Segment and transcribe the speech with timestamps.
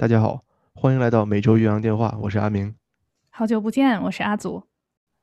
[0.00, 0.44] 大家好，
[0.76, 2.72] 欢迎来到每周岳阳电话，我是阿明。
[3.30, 4.62] 好久不见，我是阿祖。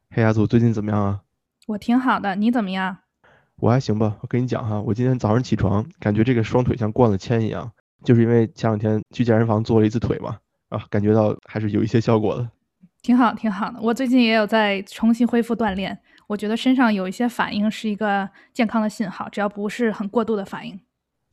[0.10, 1.22] 嘿，阿祖最近怎么样啊？
[1.68, 2.98] 我挺好的，你怎么样？
[3.56, 4.18] 我还行吧。
[4.20, 7.72] 我跟你讲哈，我今天早上起床，感觉这个双腿像灌了铅一样，
[8.04, 12.52] 就是因为前两天去健身房做了一次腿嘛，啊，感觉到还是有一些效果的。
[13.02, 13.80] 挺好，挺好的。
[13.82, 15.98] 我最近也有在重新恢复锻炼，
[16.28, 20.78] 我觉得身上有一些反应是一个健康的信号，只要不是很过度的反应。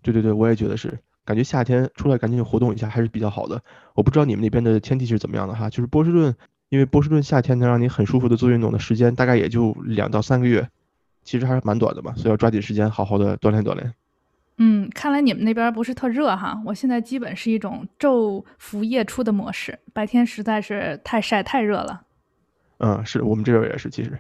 [0.00, 0.96] 对对对，我也觉得是。
[1.24, 3.62] 感觉夏天出来赶紧活动一下还是比较好的。
[3.94, 6.34] 我不知道你们那边的天气是怎么样的哈，就是波士顿，
[6.68, 10.68] 因为波士顿夏天能让你很舒服的做运动的时间大概也就两到三个月，
[11.22, 13.94] 其实还是蛮短的嘛，所以要抓紧时间好好的锻炼锻炼。
[14.58, 22.02] 嗯，看来你们那边不是特热哈，我现在基本是一种昼伏夜出的模式，白天实在是太晒太热了。
[22.78, 24.19] 嗯，是我们这边也是，其实。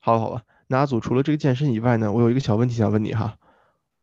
[0.00, 3.36] 好了好了，那阿祖除了这个健身以外呢，我有一个小问题想问你哈。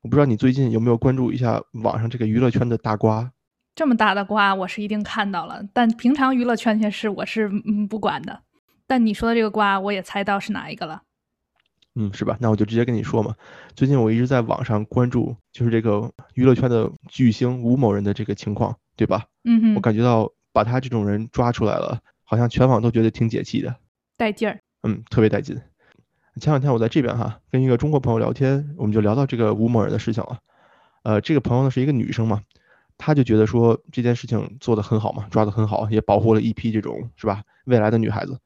[0.08, 3.30] 我不知道你最近有没有关注一下网上这个娱乐圈的大瓜？
[3.76, 5.62] 这么大的瓜，我是一定看到了。
[5.74, 8.42] 但平常娱乐圈些事，我是嗯不管的。
[8.88, 11.02] 但你说的这个瓜，我也猜到是哪一个了。
[11.96, 12.38] 嗯，是吧？
[12.40, 13.36] 那我就直接跟你说嘛。
[13.76, 19.26] 最近我一直在网上关注，就是这个娱乐圈的巨星吴某人的这个情况，对吧？
[19.44, 19.76] 嗯哼。
[19.76, 23.76] 我感觉到把他这种人抓出来了，好像全网都觉得挺解气的，
[24.16, 24.58] 带劲儿。
[24.84, 25.60] 嗯，特别带劲。
[26.40, 30.40] 前两天我在这边哈，跟一个中国朋友聊天，我们就聊到这个吴某人的事情了。
[31.04, 32.42] 呃，这个朋友呢是一个女生嘛，
[32.98, 38.40] 她就觉得说这件事情做得很好嘛，抓得很好，也保护了一批这种是吧未来的女孩子。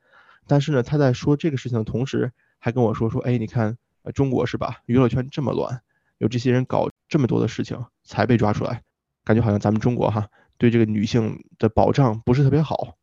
[0.48, 5.82] 但是呢，她在说这个事情的同时，还跟我说说，哎，你看，呃，中国是吧，娱乐圈这么乱，
[6.18, 8.84] 有这些人搞这么多的事情才被抓出来，
[9.24, 12.96] 感觉好像咱们中国哈对这个女性的保障不是特别好。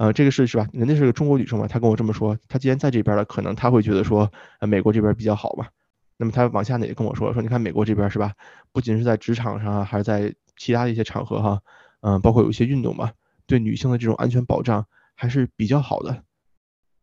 [0.00, 0.66] 呃，这个是是吧？
[0.72, 5.68] 人家是个中国女生嘛，她跟我这么说，她既然在这边了，可能她会觉得说，呃，美国这边比较好吧。
[6.16, 8.32] 那么她往下呢也跟我说，说你看美国这边是吧？
[8.72, 11.60] 不仅是在职场上啊，还是在其他的一些场合哈，
[12.00, 13.12] 嗯，包括有一些运动嘛，
[13.46, 16.24] 对女性的这种安全保障还是比较好的。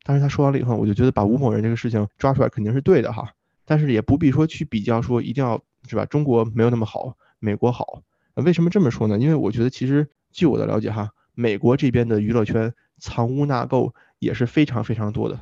[0.02, 3.30] 但是她说完了以后，我就觉得把吴某人这个事情抓出来肯定是对的哈，
[3.64, 6.04] 但是也不必说去比较说一定要是吧？
[6.06, 8.02] 中国没有那么好，美国好。
[8.34, 9.20] 为什么这么说呢？
[9.20, 12.74] 因为我觉得其实据我的了解哈，美国这边的娱乐圈。
[13.00, 15.40] 藏污纳垢也是非常非常多的。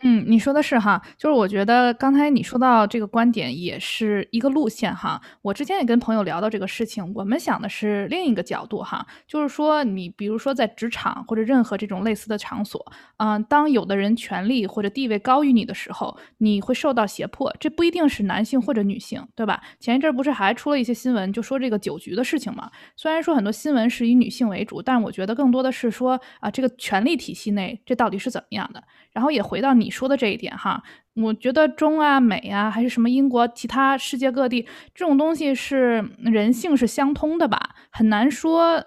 [0.00, 5.20] 嗯，你说的是哈，就是我觉得刚才你说到这个观点也是一个路线哈。
[5.42, 12.84] 我之前也跟朋友聊到这个事情，我们想的是另一个角度哈，就是说你比如说在职场或者任何这种类似的场所，
[13.18, 19.62] 嗯，当有的人权力或者地位高于你的时候，你会受到胁迫，这不一定是男性或者女性，对吧？
[19.78, 22.70] 前一阵不是还出了一些新闻，就说这个酒局的事情嘛。
[22.96, 28.82] 虽然说很多新闻是以女性为主，但我觉得更多的是说啊，这个权力体系内这到底是怎么样的？
[29.12, 30.82] 然后也回到你说的这一点哈，
[31.14, 34.62] 我觉得中啊美啊还是什么英国其他世界各地
[34.94, 38.82] 这种东西是人性是相通的吧，很难说，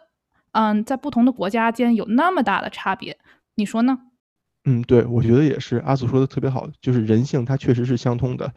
[0.54, 3.18] 嗯，在不同的国家间有那么大的差别，
[3.56, 4.00] 你说呢？
[4.66, 8.52] 嗯，对，我觉得也是，阿祖说的特别好，就是人性它确实是相通的，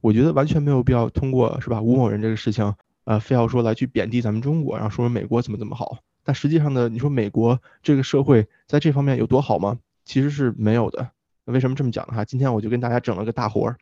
[0.00, 2.72] 我觉得完全没有必要通过是吧吴某人这个事情，
[3.02, 9.78] 呃，非要说来去贬低咱们中国，然后说说美国怎么怎么好，但实际上呢，你说美国这个社会在这方面有多好吗？
[10.10, 11.08] 其实是没有的，
[11.44, 12.14] 为什么这么讲呢？
[12.14, 13.76] 哈，今天我就跟大家整了个大活儿，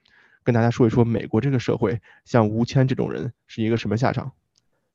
[0.45, 4.31] 跟大家说一说美国这个社会，像吴谦这种人是一个什么下场。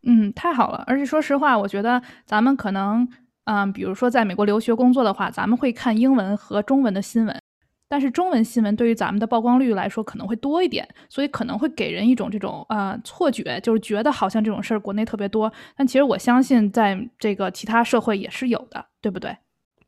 [0.04, 3.08] 嗯，太好了，而且说实话，我觉得咱们可能，
[3.46, 7.36] 嗯，比如说在美国留学工作的话，咱们会看英文和中文的新闻，
[7.90, 19.36] 但是中文新闻对于咱们的曝光率来说可能会多一点，所以可能会给人一种这种呃错觉，就是觉得好像这种事儿国内特别多，但其实我相信在这个其他社会也是有的，对不对？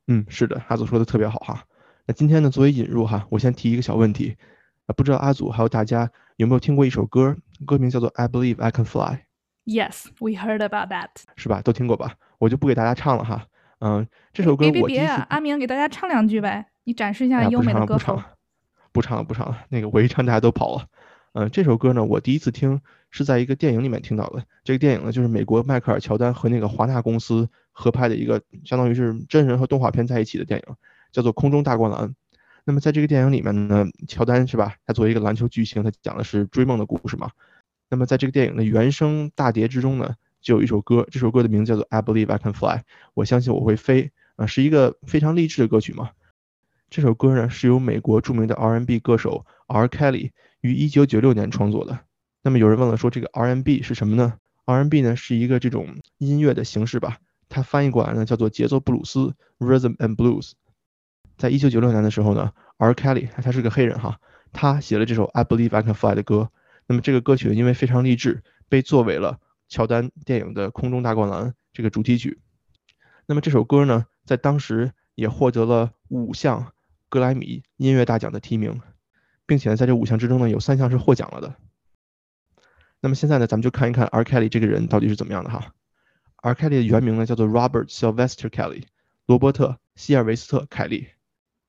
[0.08, 1.64] 嗯，是的，阿祖说的特别好哈。
[2.06, 4.38] 那今天呢，作为引入哈，我先提一个小问题
[4.86, 7.36] 啊，不知道阿祖还有大家有没有听过一首歌，
[7.66, 9.00] 歌名叫做《I Believe I Can Fly》。
[9.66, 11.10] Yes, we heard about that。
[11.36, 11.62] 是吧？
[11.64, 12.14] 都听过吧？
[12.38, 13.48] 我就不给大家唱了哈。
[13.80, 18.22] 嗯，这首歌我别别别，阿明给大家唱两句呗，你展示一下优美的歌风。
[18.92, 20.86] 不唱了，不唱了，那个我一唱大家都跑了。
[21.34, 22.80] 嗯，这首歌呢，我第一次听
[23.10, 24.46] 是在一个电影里面听到的。
[24.64, 30.76] 这个电影呢，就是美国迈克尔乔丹和那个华纳公司合拍的一个，相当于是真人和动画片在一起的电影，
[31.12, 32.08] 叫做《空中大灌篮》。
[32.64, 34.76] 那么在这个电影里面呢，乔丹是吧？
[34.86, 37.30] 他作为一个篮球巨星，他讲的是追梦的故事嘛。
[37.90, 42.78] 那么在这个电影的原声大碟之中呢，就有一首歌，这首歌的名字叫做《I Believe I Can Fly》，
[43.14, 46.12] 我相信我会飞啊，是一个非常励志的歌曲嘛。
[46.90, 49.88] 这首歌呢，是由美国著名的 R&B 歌手 R.
[49.88, 50.32] Kelly。
[50.62, 52.00] 于一九九六年创作的。
[52.42, 54.34] 那么有人问了，说这个 R&B 是什么呢
[54.66, 57.20] ？R&B 呢是一个这种音乐的形式吧，
[57.56, 60.52] 它翻译过来呢叫做节奏布鲁斯 （Rhythm and Blues）。
[61.38, 62.92] 在一九九六年的时候呢，R.
[62.92, 64.20] Kelly 他是个黑人哈，
[64.52, 66.52] 他写了这首 I Believe I Can Fly 的歌。
[66.86, 72.42] 那么这个歌曲因为非常励志，被作为了乔丹电影的《空中大灌篮》这个主题曲。
[73.26, 76.74] 那么这首歌呢，在当时也获得了五项
[77.08, 78.82] 格莱美音乐大奖的提名，
[79.46, 81.56] 并且呢，在这五项之中呢，有三项是获奖了的。
[83.00, 84.26] 那么现在呢，咱们就看一看 R.
[84.26, 85.74] Kelly 这个人到底是怎么样的哈。
[86.46, 86.54] R.
[86.54, 88.84] Kelly 的原名呢叫做 Robert Sylvester Kelly，
[89.26, 91.08] 罗伯特·希尔维斯特·凯利。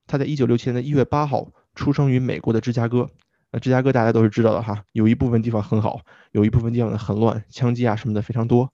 [0.07, 3.11] 他在一九六七年的一月八号出生于美国的芝加哥。
[3.51, 8.71] 那芝加哥大家都是知道的哈，有一部分地方很好，有一部分地方呢很乱，枪击啊什么的非常多。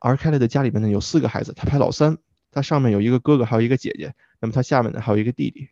[0.00, 0.14] R.
[0.16, 2.18] Kelly 的家里面呢有四个孩子，他排老三，
[2.50, 5.70] 他上面有一个哥哥，还有一个姐姐，那么他下面呢还有一个弟弟。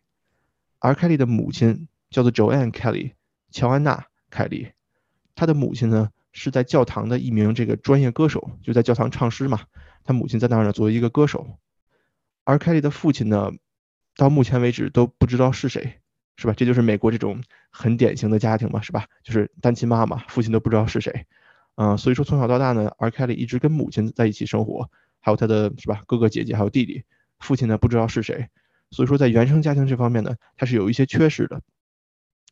[0.79, 0.95] R.
[0.95, 3.11] Kelly 的母亲叫做 Joanne Kelly，
[3.51, 3.97] 乔安娜·
[4.31, 4.69] 凯利。
[5.35, 9.61] 他的母亲呢是在教堂的一名这个专业歌手，就在教堂唱诗嘛。
[10.03, 11.57] 他母亲在那儿呢作为一个歌手。
[12.43, 13.51] 而凯莉的父亲呢，
[14.15, 15.99] 到目前为止都不知道是谁，
[16.37, 16.53] 是吧？
[16.55, 17.41] 这就是美国这种
[17.71, 19.07] 很典型的家庭嘛，是吧？
[19.23, 21.25] 就是单亲妈妈，父亲都不知道是谁。
[21.75, 27.03] 嗯，所以说从小到大呢，而凯莉一直跟母亲在一起生活，还有他的是吧哥哥姐姐还有弟弟，
[27.39, 28.47] 父亲呢不知道是谁。
[28.91, 31.61] 所以说在原生家庭这方面呢，他是有一些缺失的。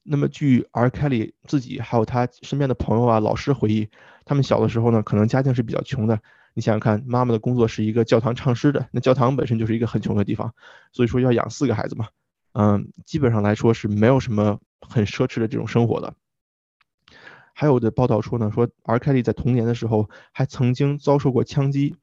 [0.07, 0.90] 那么，据 R.
[0.90, 3.90] Kelly 自己还有他身边的朋友啊、老师回忆，
[4.24, 6.22] 他们小的时候呢，可能家境是比较穷的。
[6.54, 10.54] 你想想看，妈妈的工作是一个教堂唱诗的，那教堂本身就是一个很穷的地方，
[10.92, 12.10] 所以说要养四个孩子嘛，
[12.54, 16.13] 嗯，基本上来说是没有什么很奢侈的这种生活的。
[17.54, 19.00] 还有的报道说呢，说 R.
[19.00, 21.96] Kelly 在童年的时候还曾经遭受过枪击，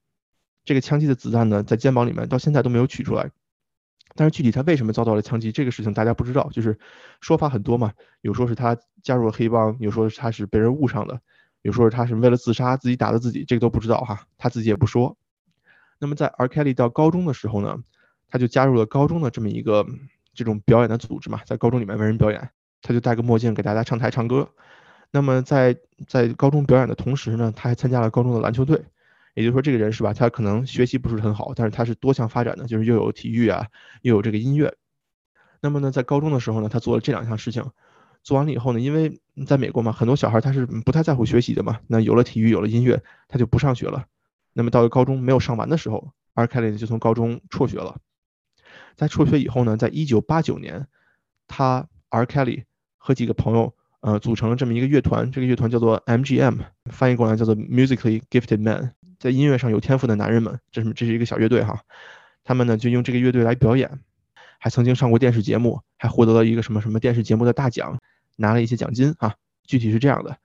[0.65, 3.31] 这个枪击的子弹呢，在肩膀里面到现在都没有取出来。
[4.15, 6.79] 但是具体他为什么遭到了枪击这个事情大家不知道，就是
[7.21, 11.21] 说法很多嘛，有说是他加入了黑帮，有说是他是被人误上的，
[11.63, 15.17] 有说是他是为了自杀自己打的自己，这个都不知道哈，他自己也不说。
[15.99, 16.47] 那么在 R.
[16.49, 17.79] Kelly 到高中的时候呢，
[18.29, 19.87] 他就加入了高中的这么一个
[20.35, 22.51] 这种表演的组织嘛，在高中里面为人表演，
[22.83, 24.49] 他就戴个墨镜给大家上台唱歌。
[25.11, 25.77] 那么在
[26.07, 28.83] 在高中表演的同时呢，他还参加了高中的篮球队。
[29.35, 30.13] 也就是说，这个人是吧？
[30.13, 33.67] 他可能学习不是很好，但是他是多项发展的，就是又有体育啊，
[34.03, 34.75] 又有这个音乐。
[35.61, 37.65] 那么呢，在高中的时候呢，他做了这两项事情。
[38.23, 41.81] 做完了以后呢，因为在美国嘛，很多小孩他是不太在乎学习的嘛。
[41.89, 44.05] 那有了体育，有了音乐，他就不上学了。
[44.53, 46.47] 那么到了高中没有上完的时候，R.
[46.47, 47.99] Kelly 就从高中辍学了。
[48.95, 50.87] 在辍学以后呢，在一九八九年，
[51.49, 52.27] 他 R.
[52.27, 52.65] Kelly
[52.97, 56.59] 和几个朋友呃组成了这么一个乐团，这个乐团叫做 MGM，
[56.91, 58.93] 翻译过来叫做 Musically Gifted Men。
[59.19, 61.81] 在音乐上有天赋的男人们，这是这是一个小乐队哈，
[62.45, 64.01] 他们呢就用这个乐队来表演，
[64.59, 68.01] 还曾经上过电视节目，还获得了一个什么什么电视节目的大奖，
[68.37, 69.35] 拿了一些奖金啊。
[69.65, 70.37] 具体是这样的。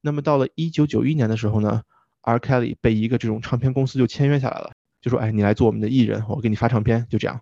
[0.00, 1.82] 那么到了一九九一年的时候呢
[2.22, 2.38] ，R.
[2.38, 7.40] Kelly 被一个这种唱片公司就签约下来了，就说哎你来做我们的艺人，我给你发唱片，就这样。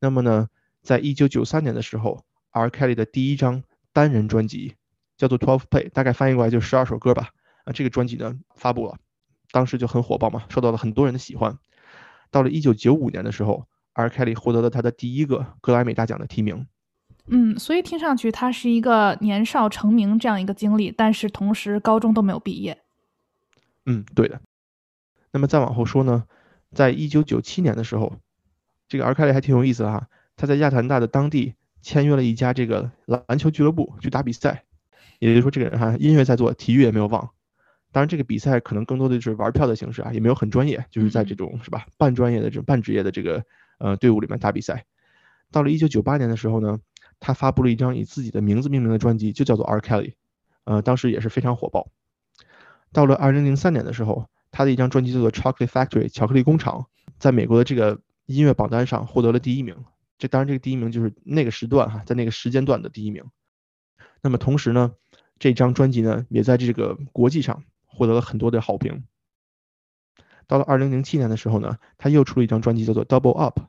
[0.00, 0.48] 那么呢，
[0.82, 2.68] 在一九九三年的时候，R.
[2.68, 3.62] Kelly 的第一张
[3.94, 4.74] 单人专辑
[5.16, 7.30] 叫做 Twelve Play，大概翻译过来就十二首歌吧。
[7.64, 8.96] 啊，这个专辑呢发布了。
[9.50, 11.56] 当时就很火爆嘛，受到了很多人的喜欢。
[12.30, 14.08] 到了一九九五年的时候，R.
[14.08, 16.66] Kelly 获得了他的第一个格莱美大奖的提名。
[17.26, 22.82] 嗯，所以听上去他是一个年少成名这样一个经历，但是同时高中都没有毕业。
[23.86, 24.40] 嗯，对的。
[25.30, 26.24] 那么再往后说呢，
[26.72, 28.18] 在一九九七年的时候，
[28.88, 29.14] 这个 R.
[29.14, 34.64] Kelly 还挺有意思的哈，他在亚特兰大的当地签约了一家这个篮球俱乐部去打比赛。
[35.20, 37.30] 也就是说，这个人哈，音乐在做，体育也没有忘。
[37.92, 43.44] 当然，这个比赛可能更多的就是玩票的形式啊，也没有很专业，就是在这种是吧半专业的这种半职业的这个
[43.78, 44.84] 呃队伍里面打比赛。
[45.52, 46.80] 到了一九九八年的时候呢，
[47.20, 50.14] 他发布了一张以自己的名字命名的专辑，就叫做 R Kelly，
[50.64, 51.88] 呃，当时也是非常火爆。
[52.92, 56.86] 到了二零零三年的时候，他的一张专辑叫做 Chocolate Factory 巧克力工厂，
[57.18, 59.76] 在美国的这个音乐榜单上获得了第一名。
[60.18, 63.24] 这当然这个第一名就是那个时段哈，在那个时间段的第一名。
[64.22, 64.92] 那么同时呢，
[65.38, 67.62] 这张专辑呢也在这个国际上。
[67.96, 69.04] 获得了很多的好评。
[70.48, 73.60] 到了二零零七年的时候呢，他又出了一张专辑，叫做《Double Up》。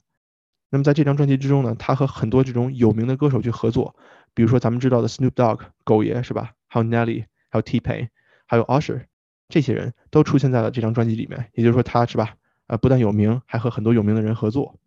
[0.71, 3.95] 那么在这张专辑之中呢，他和很多这种有名的歌手去合作，
[4.33, 6.53] 比如说咱们知道的 Snoop Dogg 狗爷是吧？
[6.67, 8.09] 还有 Nelly，还有 T-Pain，
[8.47, 9.05] 还有 Usher，
[9.47, 11.51] 这些人都出现在了这张专辑里面。
[11.53, 12.35] 也就是说，他是吧？
[12.65, 14.79] 呃，不但有名，还和很多有名的人合作。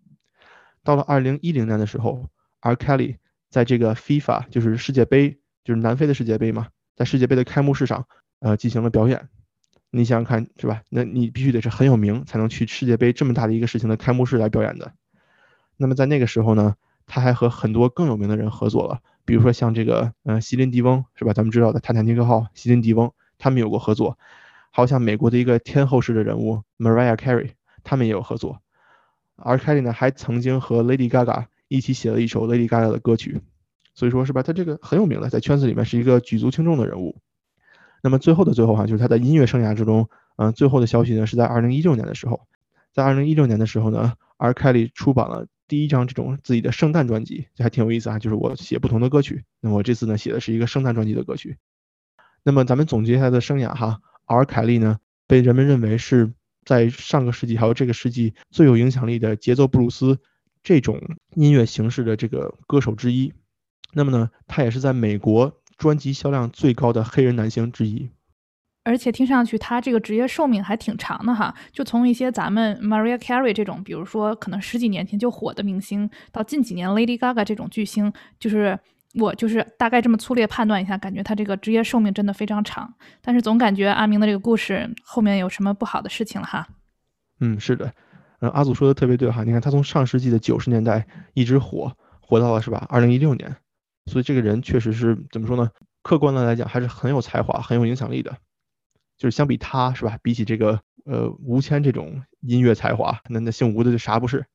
[0.88, 2.30] 到了二零一零年的时候
[2.60, 3.16] ，R Kelly
[3.50, 8.06] 在这个 FIFA，就是世界杯，就是南非的世界杯嘛，在世界杯的开幕式上。
[8.40, 9.28] 呃，进行了表演，
[9.90, 10.82] 你想想看，是吧？
[10.88, 14.94] 那你必须得是很有名，才能去世界杯这么大的一个事情的开幕式来表演的。
[15.76, 21.34] 那么在那个时候呢，他还和很多更有名的人合作了，比如说像这个，呃，席琳迪翁，是吧？
[21.34, 24.18] 咱们知道的泰坦尼克号，席琳迪翁，他们有过合作。
[24.70, 27.50] 还有像美国的一个天后式的人物 Mariah Carey，
[27.84, 28.62] 他们也有合作。
[29.38, 33.40] 而 Kelly 呢，还曾经和 Lady Gaga 一起写了一首 Lady Gaga 的歌曲，
[33.94, 34.42] 所以说是吧？
[34.42, 37.16] 他这个很有名的，在圈子里面是一个举足轻重的人物。
[38.02, 42.46] 那么最后的最后哈，就是他在音乐生涯之中，嗯，最后的消息呢是在二零一六年的时候，
[42.92, 44.52] 在二零一六年的时候呢，R.
[44.52, 49.44] Kelly 出版了第一张这种自己的圣诞专辑，这还挺有意思啊，就是我写不同的歌曲。
[49.60, 51.58] 那么我这次呢写的是一个圣诞专辑的歌曲。
[52.44, 54.44] 那么咱们总结他的生涯哈，R.
[54.44, 56.32] Kelly 呢被人们认为是
[56.68, 60.18] 在上个世纪还有这个世纪最有影响力的节奏布鲁斯
[60.62, 61.00] 这种
[61.34, 63.32] 音乐形式的这个歌手之一。
[63.94, 68.10] 那么呢，他也是在美国专辑销量最高的黑人男星之一。
[68.84, 78.78] 而且听上去他这个职业寿命还挺长的哈，就从一些咱们 Maria Carey 这种，比如说可能十几年前就火的明星，到近几年 Lady Gaga 这种巨星，就是
[79.18, 82.94] 我就是大概这么粗略判断一下，感觉他这个职业寿命真的非常长。
[83.20, 86.66] 但是总感觉阿明的这个故事后面有什么不好的事情了哈。
[87.40, 87.92] 嗯，是的，
[88.40, 92.86] 嗯，阿祖说的特别对哈，你看他从上世纪的九十年代一直火，火到了是吧？
[92.88, 93.56] 二零一六年，
[94.06, 95.70] 所以这个人确实是怎么说呢？
[96.02, 98.36] 客观的来讲，还是很有才华、很有影响力的。
[99.16, 100.18] 就是相比他是吧？
[100.22, 104.46] 比起这个呃吴谦这种音乐才华，那那姓吴的就啥不是？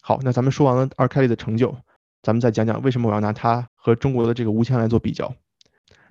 [0.00, 1.76] 好，那咱们说完了二凯利的成就，
[2.22, 5.34] 咱们再讲讲为什么我要拿他和中国的这个吴谦来做比较。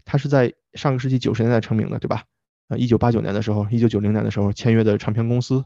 [0.03, 2.25] 他是在上个世纪九十年代成名的，对吧？
[2.67, 5.65] 呃，一九八九年的时候，一九九零年的时候签约的唱片公司。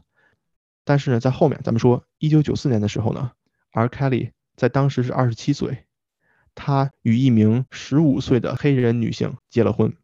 [0.84, 3.32] 但是呢，在后面咱们说一九九四年的时候呢
[3.72, 5.84] ，R Kelly 在当时是二十七岁，
[6.54, 9.96] 他与一名十五岁的黑人女性结了婚。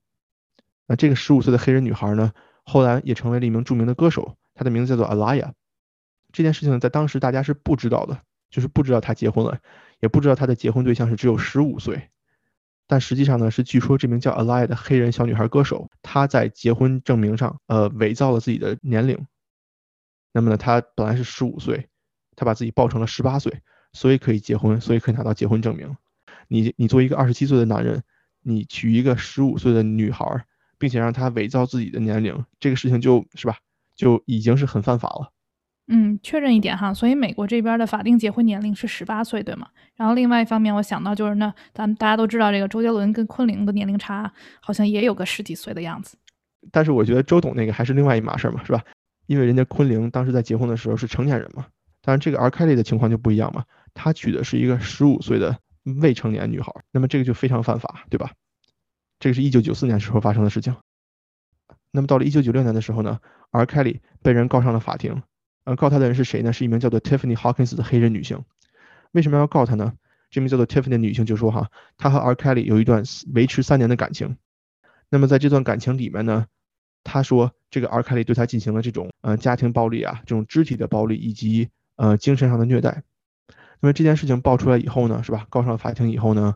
[0.86, 2.32] 那这个十五岁的黑人女孩呢，
[2.64, 5.52] 后来也成为了一名著名的歌手，她的名字叫做 Alaya。
[6.32, 8.20] 这件事情在当时大家是不知道的，
[8.50, 9.60] 就是不知道她结婚了，
[10.02, 12.10] 也不知道他的结婚对象是只有十五岁。
[12.86, 19.26] 但实际上呢，是据说这名叫 Alaya 的黑人小女孩歌手，她在结婚证明上，呃，伪造了自己的年龄。
[20.32, 21.88] 那么呢，她本来是十五岁，
[22.36, 23.62] 她把自己报成了十八岁，
[23.94, 25.96] 所以可以结婚，所以可以拿到结婚证明。
[26.48, 28.02] 你你作为一个二十七岁的男人，
[28.42, 30.44] 你娶一个十五岁的女孩。
[30.78, 33.58] 并且让她伪造自己的年龄，这个事情就是吧，
[33.94, 35.31] 就已经是很犯法了。
[35.94, 39.68] 嗯，确认一点哈，所以美国这边的法定结婚年龄是十八岁，对吗？
[39.94, 44.32] 然后另外一方面，我想到就是那咱们大家都知道，这个周杰伦跟昆凌的年龄差
[44.62, 46.16] 好像也有个十几岁的样子。
[46.70, 48.82] 但是我觉得周董那个还是另外一码事嘛，是吧？
[49.26, 51.66] 因为人家昆凌当时在结婚的时候是成年人嘛，
[52.00, 55.58] 当然这个 R Kelly 的情况就不一样嘛，他娶的是一个十五岁的
[56.00, 58.30] 未成年女孩，那么这个就非常犯法，对吧？
[59.18, 60.74] 这个是一九九四年时候发生的事情。
[61.90, 63.18] 那么到了一九九六年的时候呢
[63.50, 65.22] ，R Kelly 被人告上了法庭。
[65.64, 66.52] 呃，告他的人是谁呢？
[66.52, 68.44] 是一名叫做 Tiffany Hawkins 的黑人女性。
[69.12, 69.92] 为什么要告他呢？
[70.30, 73.04] 这名叫做 Tiffany 的女性就说：“哈，她和 R Kelly 有一段
[73.34, 74.36] 维持三年的感情。
[75.10, 76.46] 那么在这段感情里面呢，
[77.04, 83.02] 她说这个 R Kelly 对她进行了这种呃家庭暴力啊，这种肢体的暴力以及呃精神上的虐待。
[83.80, 85.46] 那么这件事情爆出来以后呢，是吧？
[85.50, 86.54] 告上法庭以后呢，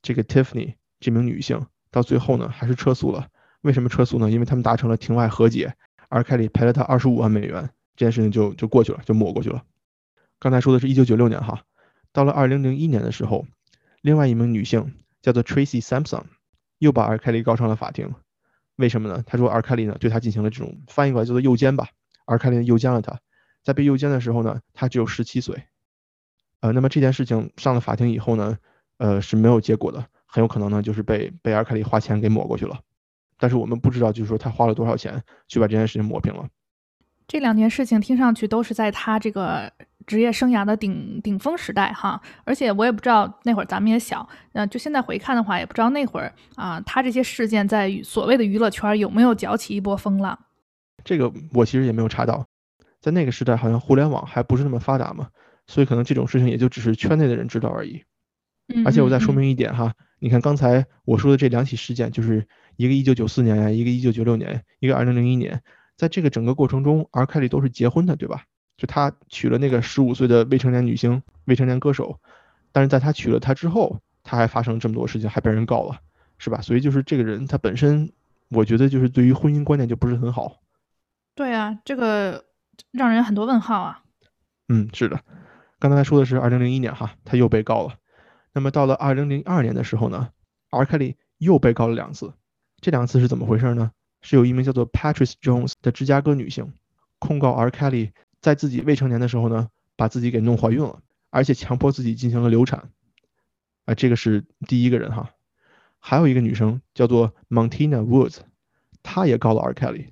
[0.00, 1.66] 这个 Tiffany 这名女性。
[1.90, 3.28] 到最后呢，还是撤诉了。
[3.62, 4.30] 为什么撤诉呢？
[4.30, 5.74] 因为他们达成了庭外和解，
[6.10, 9.64] 而凯里赔了他二十五万美元，这件事情就就过去了，就抹过去了。
[10.38, 11.64] 刚才说的是一九九六年哈，
[12.12, 13.44] 到了二零零一年的时候，
[14.02, 16.22] 另外一名女性叫做 Tracy Sampson，
[16.78, 17.18] 又把 R.
[17.18, 18.14] Kelly 告上了法庭。
[18.76, 19.24] 为什么呢？
[19.26, 19.62] 他说 R.
[19.62, 21.88] Kelly 呢对他进行了这种翻译过来叫做诱奸吧
[22.26, 22.38] ，R.
[22.38, 23.18] Kelly 诱奸了他，
[23.64, 25.64] 在被诱奸的时候呢，他只有十七岁。
[26.60, 28.58] 呃，那么这件事情上了法庭以后呢，
[28.98, 30.06] 呃是没有结果的。
[30.24, 32.78] 很有可能呢，就是被被尔凯利花钱给抹过去了，
[33.38, 36.48] 但是我们不知道，就是说他花了多少钱去把这件事情抹平了。
[37.28, 39.70] 这两件事情听上去都是在他这个
[40.06, 50.36] 职业生涯的顶顶峰时代哈，而且我也不知道那会儿咱们也小，那就现在回看的话，也不知道那会儿啊，他这些事件在所谓的娱乐圈有没有搅起一波风浪。
[51.04, 52.46] 这个我其实也没有查到，
[53.00, 55.28] 在那个时代好像互联网还不是那么发达嘛，
[55.66, 58.02] 所以可能这种事情也就只是圈内的人知道而已。
[58.84, 59.92] 而且我再说明一点哈。
[60.20, 65.62] 你看刚才我说的这两起事件，就是一个一九九四年呀，一个一九九六年，一个二零零一年，
[65.98, 68.44] 在这个整个过程中，R Kelly 都是结婚的，对吧？
[68.76, 72.20] 就他娶了那个十五岁的未成年女星、未成年歌手，
[72.70, 75.98] 但是在他娶了她之后，他还发生这么多事情，还被人告了，
[76.38, 76.60] 是吧？
[76.60, 78.12] 所以就是这个人他本身，
[78.48, 80.60] 我觉得就是对于婚姻观念就不是很好。
[81.34, 82.44] 对啊，这个
[82.92, 84.02] 让人很多问号啊。
[84.68, 85.20] 嗯，是的，
[85.80, 87.94] 刚才说的是二零零一年哈，他又被告了。
[88.52, 90.30] 那么到了二零零二年的时候呢
[90.70, 92.34] ，R Kelly 又被告了两次，
[92.80, 93.90] 这两次是怎么回事呢？
[94.20, 96.72] 是有一名叫做 Patrice Jones 的芝加哥女性
[97.18, 102.90] 控告 R Kelly 在自己未成年的时候呢，把自己给弄怀孕了，而且强迫自己进行了流产。
[103.84, 105.30] 啊，这个是第一个人哈。
[105.98, 108.38] 还有一个女生叫做 Montina Woods，
[109.02, 110.10] 她也告了 R Kelly，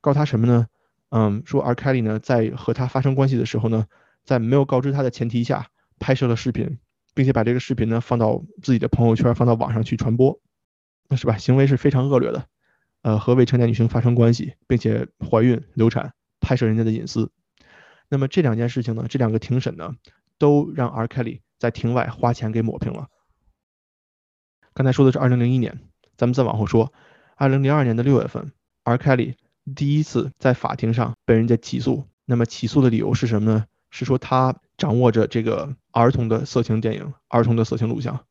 [0.00, 0.66] 告他什么呢？
[1.10, 3.86] 嗯，说 R Kelly 呢在和他发生关系的时候呢，
[4.24, 5.68] 在没有告知他的前提下
[5.98, 6.78] 拍摄了视频。
[7.12, 10.40] 并且把这个视频呢放到自己的朋友圈，放到网上去传播，
[11.08, 11.36] 那是吧？
[11.36, 12.46] 行为是非常恶劣的，
[13.02, 17.30] 呃，和未成年女性发生关系，并且怀孕、流产，拍摄人家的隐私。
[18.08, 19.94] 那么这两件事情呢，这两个庭审呢，
[20.38, 23.08] 都让 R Kelly 在庭外花钱给抹平了。
[24.74, 25.80] 刚才说的是二零零一年，
[26.16, 26.92] 咱们再往后说，
[27.36, 28.52] 二零零二年的六月份
[28.84, 29.34] ，R Kelly
[29.74, 32.04] 第一次在法庭上被人家起诉。
[32.24, 33.66] 那么起诉的理由是什么呢？
[33.90, 38.24] 是说他掌握着这个儿童的色情电影、儿童的色情录像，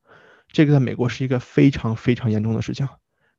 [0.53, 2.87] 这个在美国是一个非常非常严重的事情。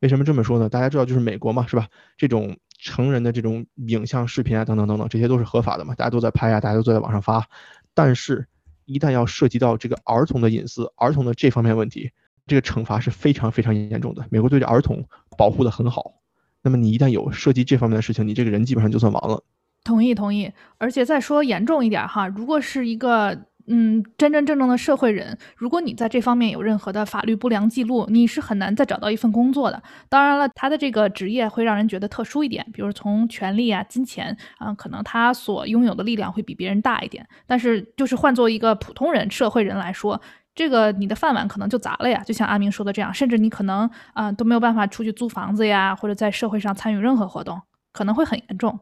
[0.01, 0.69] 为什么这么说呢？
[0.69, 1.87] 大家知道，就是美国嘛，是吧？
[2.17, 7.47] 这种成人的这种影像、视频啊，等等等等，这些都是合法的嘛，大家都在拍啊，大家都在网上发。
[7.95, 8.47] 但是，
[8.87, 12.11] 一旦要涉及到这个儿童的隐私、儿童的这方面问题，
[12.47, 14.27] 这个惩罚是非常非常严重的。
[14.31, 15.05] 美国对这儿童
[15.37, 16.15] 保护的很好。
[16.63, 19.43] 那么你一旦有涉及这方面的事情，你这个人基本上就算完了。
[19.85, 29.83] 同意同意，而且再说严重一点哈，如果是一个嗯真真正正的社会人，如果你在这方面有任何的法律不良记录，你是很难再找到一份工作的。
[30.09, 37.27] 当然了，他的这个职业会让人觉得特殊一点，比如从权力啊、金钱啊，可能他所拥有的力量会比别人大一点。
[37.47, 40.21] 但是就是换做一个普通人、社会人来说，
[40.55, 42.23] 这个你的饭碗可能就砸了呀。
[42.25, 47.61] 就像阿明说的这样，甚至你可能啊都没有办法出去租房子呀，或者在社会上参与任何活动，
[47.93, 48.81] 可能会很严重。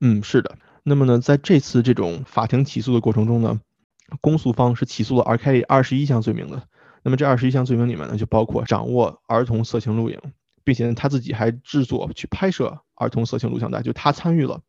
[0.00, 0.56] 嗯，是的。
[0.84, 3.60] 那么呢，在这次这种法庭起诉的过程中呢，
[4.20, 5.62] 公诉方是起诉了 R.K.
[5.62, 6.62] 二十一项罪名的。
[7.04, 10.18] 那么这二十一项罪名里面呢，就包括掌握儿童色情录影，
[10.64, 14.60] 并且呢他自己还制作去拍摄儿童色情录像带，就他参与了。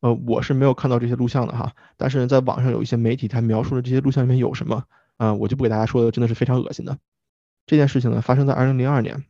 [0.00, 4.84] 呃，我是没有看到这些录像的哈，但是在网上有一些媒体他描述的这些录像里面有什么，
[5.16, 6.98] 啊，我就不给大家说了，真的是非常恶心的。
[7.66, 9.24] 这件事情呢，发生在二零零二年。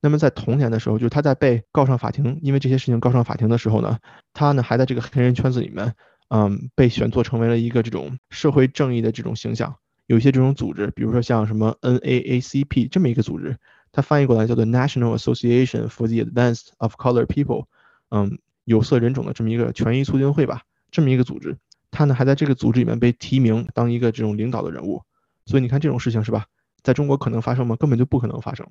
[0.00, 3.98] 那么在同年的时候，就是他在被告上法庭，因为这些事情告上法庭的时候呢，
[4.32, 5.94] 他呢还在这个黑人圈子里面，
[6.28, 9.74] 嗯，被选作成为了一个这种社会正义的这种形象。
[10.06, 13.56] 有一些这种组织，比如说像什么 NAACP 这么一个组织，
[13.90, 17.64] 它翻译过来叫做 National Association for the Advanced of Color People，
[18.10, 21.56] 嗯，有色人种的这么一个权益促进会吧，这么一个组织，
[21.90, 25.02] 他呢还在这个组织里面被提名当一个这种领导的人物。
[25.44, 26.46] 所以你看这种事情是吧，
[26.82, 27.74] 在中国可能发生吗？
[27.74, 28.68] 根本就不可能发生。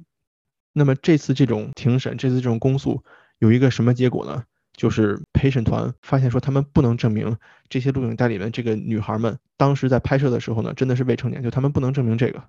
[0.77, 3.01] 那么这次这种庭审，这次这种公诉
[3.39, 4.43] 有一个什么结果呢？
[4.75, 7.37] 就是陪审团发现说他们不能证明
[7.69, 12.43] 这些录影带里面这个女孩们当时在拍摄的时候呢，真的是未成年，就他们不能证明这个。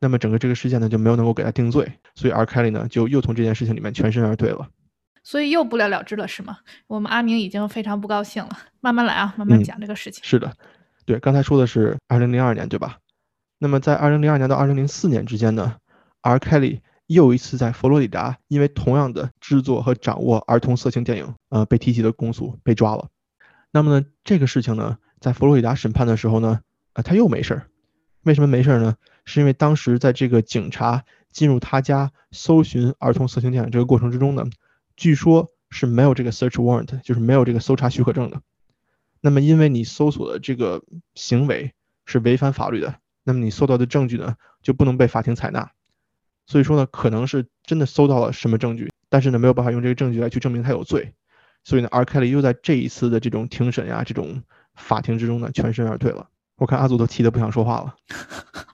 [0.00, 4.70] 那么整个这个事件呢就没有能够给他定罪，所以 R Kelly 呢就又从这件事情里面全身而退了。
[5.22, 6.56] 所以又不了了之了是吗？
[6.86, 8.56] 我们阿明已经非常不高兴了。
[8.80, 10.24] 慢慢来啊，慢慢讲这个事情。
[10.24, 10.56] 是的，
[11.04, 12.96] 对，刚才说的是二零零二年对吧？
[13.58, 15.76] 那么在二零零二年到二零零四年之间呢
[16.22, 16.80] ，R Kelly。
[17.12, 23.08] 又一次在佛罗里达，因为同样的制作和掌握儿童色情电影，呃，被提起的公诉被抓了。
[23.72, 26.60] 那么呢，这个事情呢，在佛罗里达审判的时候呢，
[26.92, 27.66] 啊，他又没事儿。
[28.22, 28.94] 为什么没事儿呢？
[29.24, 34.44] 是因为当时在这个警察进入他家搜寻儿童色情电影这个过程之中呢，
[34.96, 38.40] 据说是没有这个 search warrant，就是没有这个搜查许可证的。
[39.20, 40.84] 那么，因为你搜索的这个
[41.16, 41.74] 行为
[42.06, 42.94] 是违反法律的，
[43.24, 45.72] 那么你搜到的证据呢，就不能被法庭采纳。
[46.50, 51.14] 所以说呢，可能是真的搜到了什么证据，但是呢，没有办法用这个证据来去证明他有罪。
[51.62, 54.42] 所以呢，R Kelly 又在这一次的这种庭审呀、这种
[54.74, 56.28] 法庭之中呢，全身而退了。
[56.56, 57.94] 我看阿祖都气得不想说话了。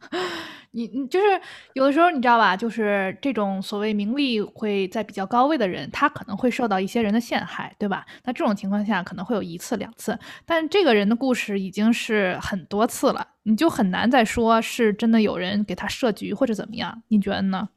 [0.76, 1.26] 你你就是
[1.72, 8.04] 有的时候你知道吧，就是这种所谓名利会在比较高位的人，他可能会受到一些人的陷害，对吧？
[8.24, 17.70] 那这种情况下可能会有一次两次，但这个人的故事已经是很多次了，你就很难再说是真的有人给他设局或者怎么样，你觉得呢？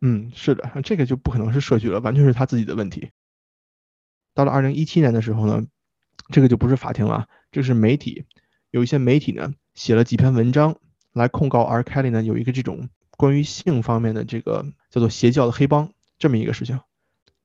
[0.00, 3.10] 嗯，是的，这个就不可能是设局了，完全是他自己的问题。
[4.34, 5.66] 到了二零一七年的时候呢，
[6.32, 8.24] 这个就不是法庭了，这是媒体，
[8.70, 10.78] 有一些媒体呢写了几篇文章。
[11.12, 16.80] 来控告 R Kelly 呢，有一个这种关于性方面的这个叫做邪教的黑帮这么一个事情。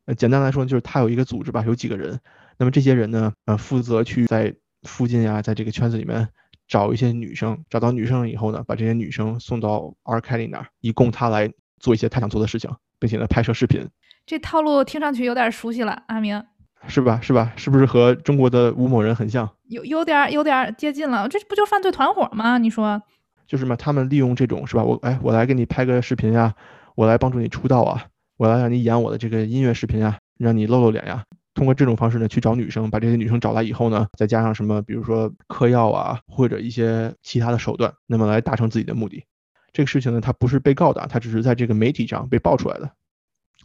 [0.05, 2.19] 呃，简单来说就是他有一个组织吧，有几个人。
[2.57, 6.29] 那么这些人呢，呃，负责去在附近啊，在这个圈子里面
[6.67, 13.87] 找一些女生，找到女生以后呢，把这些女生送到 R Kelly 那儿，以供他来做一些他想做的事情，并且呢拍摄视频。
[14.27, 16.43] 这套路听上去有点熟悉了，阿明。
[16.87, 17.19] 是吧？
[17.19, 17.51] 是吧？
[17.55, 19.49] 是不是和中国的吴某人很像？
[19.69, 21.27] 有有点有点接近了。
[21.27, 22.59] 这不就犯罪团伙吗？
[22.59, 23.01] 你说？
[23.47, 24.83] 就是嘛，他们利用这种是吧？
[24.83, 26.53] 我哎，我来给你拍个视频呀，
[26.95, 28.05] 我来帮助你出道啊，
[28.37, 31.23] 我来让你演我的这个音乐视频啊，让你露露脸呀。
[31.53, 39.23] 通过这种方式呢，去找女生，把这些女生找来以后呢，再加上什么，比如说嗑药啊，或者一些其他的手段，那么来达成自己的目的。
[39.71, 42.91] 这个事情呢，他不是被告的，他只是在这个媒体上被爆出来的。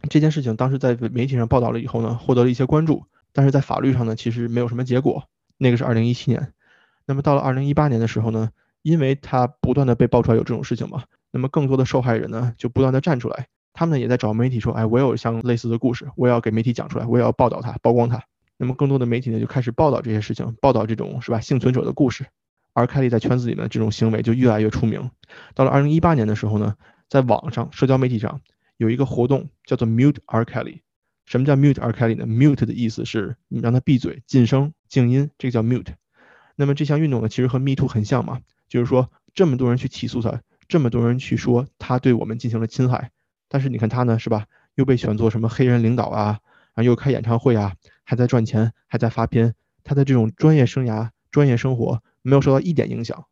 [0.09, 5.23] 这件事情当时在媒体上报道了以后呢，获得了一些关注，但是在法律上呢，其实没有什么结果。
[5.57, 6.53] 那个是二零一七年，
[7.05, 8.49] 那么到了二零一八年的时候呢？
[8.81, 18.23] 因为他不断的被爆出来有这种事情嘛，那么更多的受害人呢就不断的站出来，他们也在找媒体说，哎，我有像类似的故事，我要给媒体讲出来，我也要报道他，曝光他。
[18.57, 22.25] 那么更多的媒体呢就开始报道这些事情，报道这种是吧幸存者的故事。
[22.73, 25.11] 而凯莉在圈子里面这种行为就越来越出名。
[25.55, 26.75] 到了二零一八年的时候呢，
[27.09, 28.39] 在网上社交媒体上
[28.77, 30.79] 有一个活动叫做 Mute R Kelly。
[31.25, 35.93] 什么叫 Mute R Kelly 呢？Mute 的意思是你让他闭嘴、晋声、静音，这个叫 Mute。
[36.55, 43.11] 那么这项运动呢，其实和 Me Too 很像嘛，就是说这么多人去起诉他，这么多人去说他对我们进行了侵害，
[43.49, 44.45] 但是你看他呢，是吧？
[44.75, 46.39] 又被选作什么黑人领导啊，
[46.73, 52.01] 然后又开演唱会啊，还在赚钱，还在发片，他的这种专业生涯、专业生活。
[52.23, 53.25] 没有受到一点影响，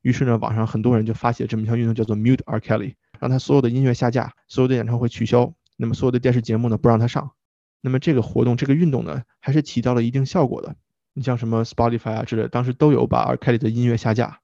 [0.00, 7.32] 于是呢，网上很多人就发起了这么一项运动，叫做 Mute R Kelly，让他所有的音乐下架，所有的演唱会取消，那么所有的电视节目呢不让他上。
[7.82, 10.74] 那么这个活动，这个运动呢，还是起到了一定效果的。
[11.12, 14.40] 你像什么 Spotify 啊之类，当时都有把 R Kelly 的音乐下架。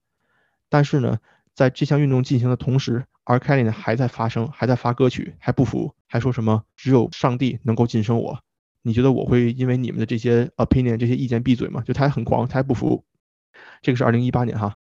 [0.69, 1.19] 但是呢，
[1.55, 8.41] 在这项运动进行的同时，R Kelly 呢还在发声，还在发歌曲，还不服，还说什么只有上帝能够晋升我。
[8.83, 11.83] 你觉得我会因为你们的这些 opinion 这些意见闭嘴吗？
[11.83, 13.05] 就他还很狂，他还不服。
[13.83, 14.77] 这个是二零一八年哈，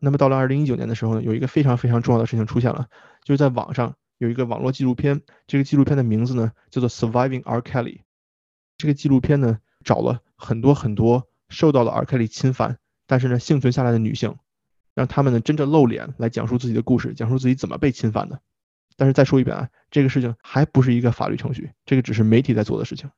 [0.00, 2.86] 那么到了二零一九年的时候呢，有一个非常非常重要的事情出现了，
[3.24, 7.96] 就是在网上有一个网络纪录片，这个纪录片的名字呢叫做《Surviving R Kelly》。
[8.78, 14.36] 这个纪录片呢找了很多很多受到了 R Kelly 侵犯，但是呢幸存下来的女性，
[15.00, 18.38] 让他们呢真正露脸来讲述自己的故事，讲述自己怎么被侵犯的。
[18.98, 23.10] 但是再说一遍啊，这个事情还不是一个法律程序，这个只是媒体在做的事情。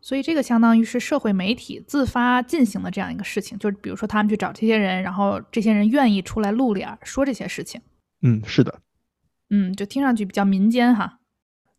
[0.00, 7.82] 所以这个相当于是社会媒体自发进行的这样一个事情，就是比如说他们去找这些人，然后这些人愿意出来露脸说这些事情。
[8.22, 8.80] 嗯，是的。
[9.50, 11.18] 嗯，就听上去比较民间哈。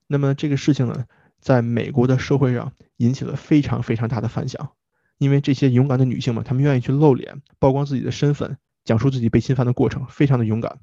[0.06, 1.06] 那么这个事情呢，
[1.40, 4.74] 在美国的社会上引起了非常非常大的反响，
[5.18, 10.80] 因为这些勇敢的女性们，她们愿意去露脸，曝光自己的身份，讲述自己被侵犯的过程，非常的勇敢。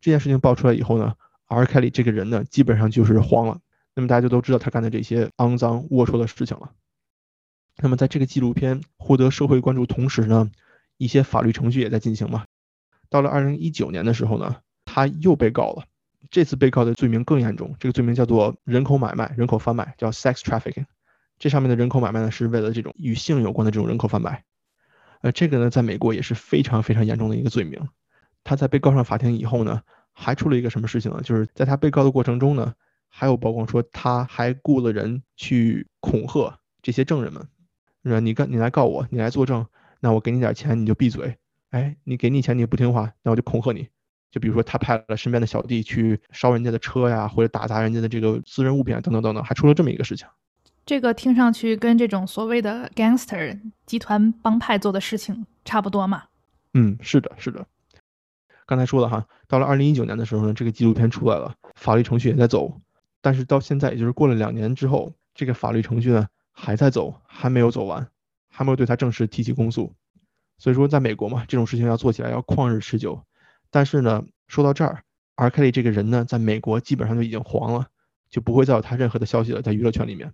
[0.00, 1.14] 这件事情爆出来以后呢
[1.46, 1.64] ，R.
[1.64, 3.60] Kelly 这个人呢，基本上就是慌了。
[3.94, 6.72] 那么大家就都知道他干的这些肮脏龌龊的事情了。
[7.78, 10.50] 那么在这个纪录片获得社会关注同时呢，
[10.96, 12.44] 一些法律程序也在进行嘛。
[13.08, 15.84] 到了二零一九年的时候呢，他又被告了。
[16.28, 20.86] 这次被告的罪名更严重，这个罪名叫做人口买卖、人口贩卖，叫 sex trafficking。
[21.38, 24.42] 这上面的人口买卖呢，是为了这种与性有关的这种人口贩卖。
[25.22, 27.88] 呃，这个呢，在美国也是非常非常严重的一个罪名。
[28.44, 31.20] 他在被告上法庭以后呢，还出了一个什么事情呢？
[31.22, 32.74] 就是在他被告的过程中呢。
[33.08, 37.48] 还有曝光说，他还雇了人去恐吓这些证人们，
[38.04, 39.64] 说你告你来告我，你来作证，
[40.00, 41.34] 那我给你点钱，你就闭嘴。
[41.70, 43.88] 哎，你给你钱你不听话，那我就恐吓你。
[44.30, 50.28] 就比如说他派了身边的小弟去烧人家的车呀，或者打砸人家的这个私人物品啊，等等等等，还出了这么一个事情。
[50.86, 56.22] 这个听上去跟这种所谓的 gangster 集团帮派做的事情差不多嘛？
[56.74, 57.66] 嗯，是的，是的。
[58.66, 62.80] 刚才说了哈，到了二零一九年的时候呢，这个纪录片出来了，法律程序也在走。
[63.20, 68.06] 但是到现在，也就是过了两年之后，这个法律程序呢还在走，还没有走完，
[68.48, 69.92] 还没有对他正式提起公诉。
[70.56, 73.20] 所以说，在美国嘛，这种事情要做起来要旷日持久。
[73.72, 75.02] 但是呢，说到这儿
[75.34, 77.88] ，R Kelly 这个人呢，在美国基本上就已经黄了，
[78.30, 80.32] 就不会再有他任何的消息了，在娱乐圈里面。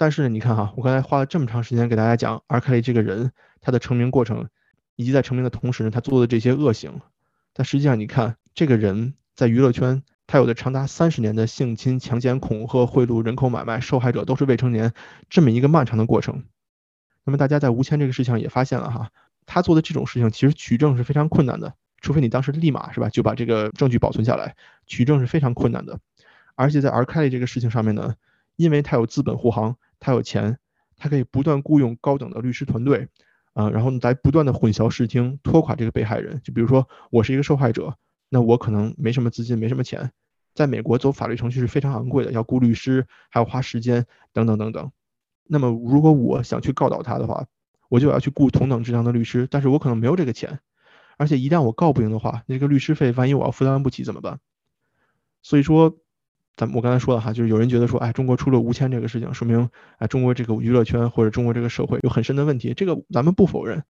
[0.00, 4.48] 但是，你看哈，我刚才花了这么长时间给大家讲 R Kelly 这个人，他的成名过程，
[4.96, 7.02] 以及在成名的同时，他做的这些恶行。
[7.52, 10.02] 但实际上，你看这个人在娱乐圈。
[10.26, 14.92] 他有着长达三十年的性侵、强奸、恐吓、贿赂、人口买卖，受害者都是未成年，
[15.28, 16.44] 这么一个漫长的过程。
[17.24, 19.10] 那么大家在吴谦这个事情也发现了哈，
[19.44, 24.54] 他做的这种事情其实取证是非常困难的，除非你当时立马是吧就把这个证据保存下来，
[24.86, 25.98] 取证是非常困难的。
[26.54, 28.14] 而且在 R Kelly 这个事情上面呢，
[28.54, 30.58] 因为他有资本护航，他有钱，
[30.96, 33.06] 他可以不断雇佣高等的律师团队，
[33.52, 36.40] 啊，然后来不断的混淆视听，拖垮这个被害人。
[36.42, 37.94] 就比如说我是一个受害者，
[38.28, 40.10] 那我可能没什么资金，没什么钱。
[40.52, 44.90] 在美国走法律程序是非常昂贵的，要雇律师，还要花时间等等等等。
[45.46, 47.46] 那么如果我想去告倒他的话，
[47.88, 50.60] 我就要去雇同等质量的律师，但是我可能没有这个钱，
[51.18, 54.40] 而且一旦我告不赢的话，那个律师费万一我要负担不起怎么办？
[55.42, 55.96] 所以说，
[56.60, 63.82] 咱我刚才说了哈，就是有人觉得说，哎，中国出了吴谦这个事情，说明哎中国这个娱乐圈或者中国这个社会有很深的问题，这个咱们不否认。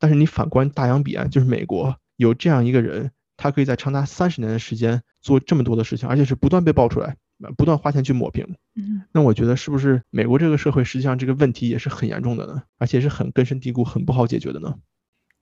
[0.00, 3.12] 但是你反观大洋彼岸，就是美国有这样一个人。
[3.38, 7.16] 他可以在长达三十年的时间做这么多的事情，而且是不断被爆出来，
[7.58, 8.56] 不断花钱去抹平。
[8.74, 12.62] 嗯，那我觉得是不是美国这个社会实际上这个问题也是很严重的呢？
[12.78, 14.74] 而且是很根深蒂固、很不好解决的呢？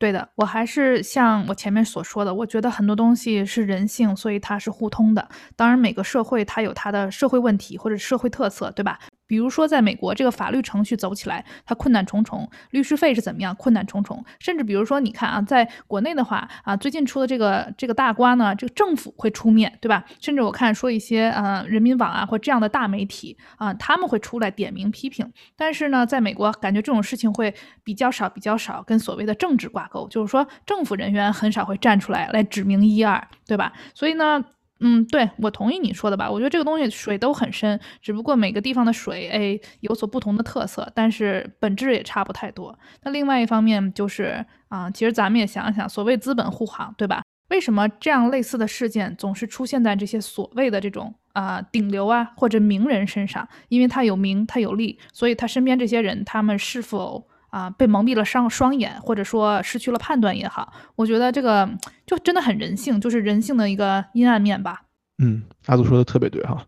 [0.05, 5.27] 对的，我还是像我前面所说的，我觉得很多东西是人性，所以它是互通的。
[5.57, 8.99] 当然，每个社会它有它的社会问题或者社会特色，对吧？
[9.27, 13.55] 比如说，在美国，这个法律程序走起来，它困难重重，律师费是怎么样？
[13.55, 14.25] 困难重重。
[14.39, 20.05] 甚至比如说，你看啊，在国内的话啊，最近出的这个这个大瓜呢，这个政府会出面对吧？
[20.21, 25.33] 甚至我看说一些呃人民网啊或这样的大媒体啊，他们会出来点名批评。
[25.57, 33.73] 但是呢，在美国，感觉这种事情会比较少，比较少，跟所谓的政治挂钩，就是说政府人员很少会站出来来指明一二，对吧？
[33.95, 34.45] 所以呢。
[34.81, 36.31] 嗯，对我同意你说的吧？
[36.31, 42.77] 我觉得这个东西水都很深，只不过每个地方的水哎有所不同的特色，但是本质也差不太多。
[43.03, 47.23] 那另外一方面就是啊，其实咱们也想想，所谓资本护航，对吧？
[47.51, 53.49] 为什么这样类似的事件总是出现在这些所谓的这种啊顶流啊或者名人身上？
[53.69, 57.27] 因为他有名，他有利，所以他身边这些人，他们是否？
[57.55, 61.69] 啊，被蒙蔽了双双眼，或者说失去了判断也好，我觉得这个
[62.05, 64.83] 就真的很人性，就是人性的一个阴暗面吧。
[65.19, 66.67] 嗯，阿杜说的特别对哈。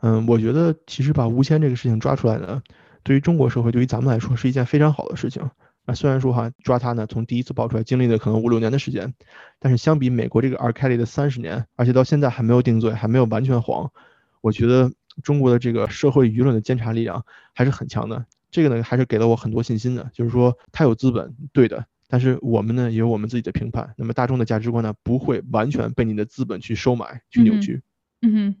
[0.00, 2.60] 嗯，我觉得其实把吴谦这个事情抓出来呢，
[3.04, 5.48] 对于中国社会，对于咱们来说是一件非常好的事情。
[5.86, 9.14] 啊，虽然说哈抓他呢，从第一次爆出来经历了可能五六年的时间，
[9.60, 13.88] 但是相比美国这个 R Kelly 的三十年，而且到现在还没有定罪，还没有完全黄，
[14.40, 14.90] 我觉得
[15.22, 18.26] 中国的这个社会舆论的监察力量还是很强的。
[18.54, 23.92] 这个呢，还是给了我很多信心的，就是说他有资本，对的，但是我们呢也有我们自己的评判。
[23.98, 27.82] 那么大众的价值观呢，不会完全被你的资本去收买、去扭曲。
[28.22, 28.56] 嗯哼。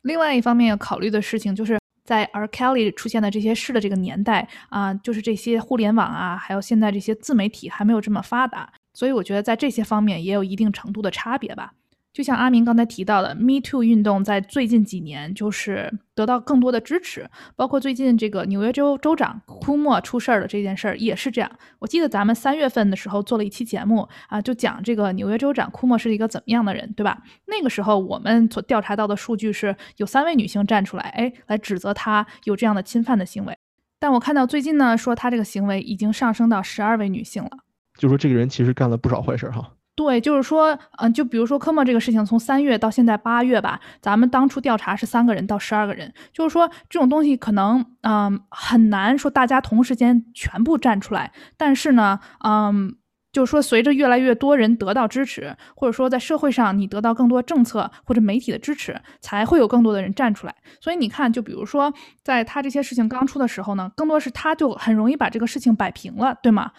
[0.00, 11.74] 另外一方面要考虑的事情，就是在 R Kelly 出现的这些事的这个年代啊，就是这些互联网啊，还有现在这些自媒体还没有这么发达，所以我觉得在这些方面也有一定程度的差别吧。
[12.14, 21.50] 就像阿明刚才提到的，Me Too 运动在最近几年就是得到更多的支持，包括最近这个纽约州州长库莫出事儿的这件事儿也是这样。
[21.80, 27.20] 我记得咱们三月份的时候做了一期节目啊，就讲这个纽约州长库莫是一个怎么样的人，对吧？
[27.46, 33.58] 那个时候我们所调查到的数据是有三位女性站出来，哎，来指责他有这样的侵犯的行为。
[33.98, 37.50] 但我看到最近呢，说他这个行为已经上升到十二位女性了，
[37.98, 39.72] 就说这个人其实干了不少坏事儿哈。
[39.96, 52.96] 对，就是说，嗯，就比如说科莫这个事情，从三月到现在八月吧，咱们当初调查是三个人到十二个人，就是说这种东西可能，嗯，很难说大家同时间全部站出来，但是呢，嗯，
[53.32, 60.54] 就是说随着越来越多人得到支持，或者说在社会上你得到更多政策或者媒体的支持，才会有更多的人站出来。
[60.80, 66.72] 所以你看，就比如说在他这些事情刚出的时候呢，更多是他就很容易把这个事情摆平了，对吗？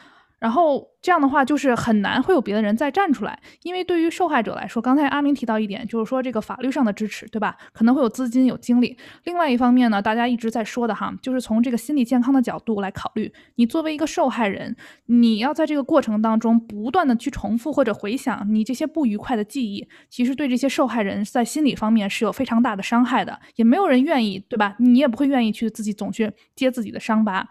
[0.45, 7.57] 然后这样的话，就是很难会有别的人再站出来，因为对于受害者来说，刚才阿明提到一点，就是说这个法律上的支持，对吧？
[7.73, 8.95] 可能会有资金、有精力。
[9.23, 14.75] 另外一方面呢，大家一直在说的哈，就是从这个心理健康的角度来考虑，你作为一个受害人，
[15.07, 24.75] 你要在这个过程当中不断的去重复或者回想你这些不愉快的记忆，其实对这些受害人在心理方面是有非常大的伤害的，也没有人愿意，对吧？
[24.77, 27.47] 你也不会愿意去自己总去揭自己的伤疤，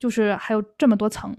[0.00, 1.32] 就是还有这么多层。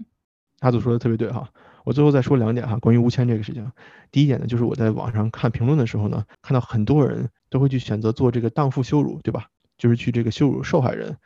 [0.60, 1.48] 阿祖说的特别对哈，
[1.84, 3.70] 我最后再说两点哈，关于吴谦这个事情。
[4.10, 9.48] 第一点呢，就是我在网上看评论的时候呢，看到很多人都会去选择做这个荡妇羞辱，对吧？
[9.76, 11.16] 就是去这个羞辱受害人。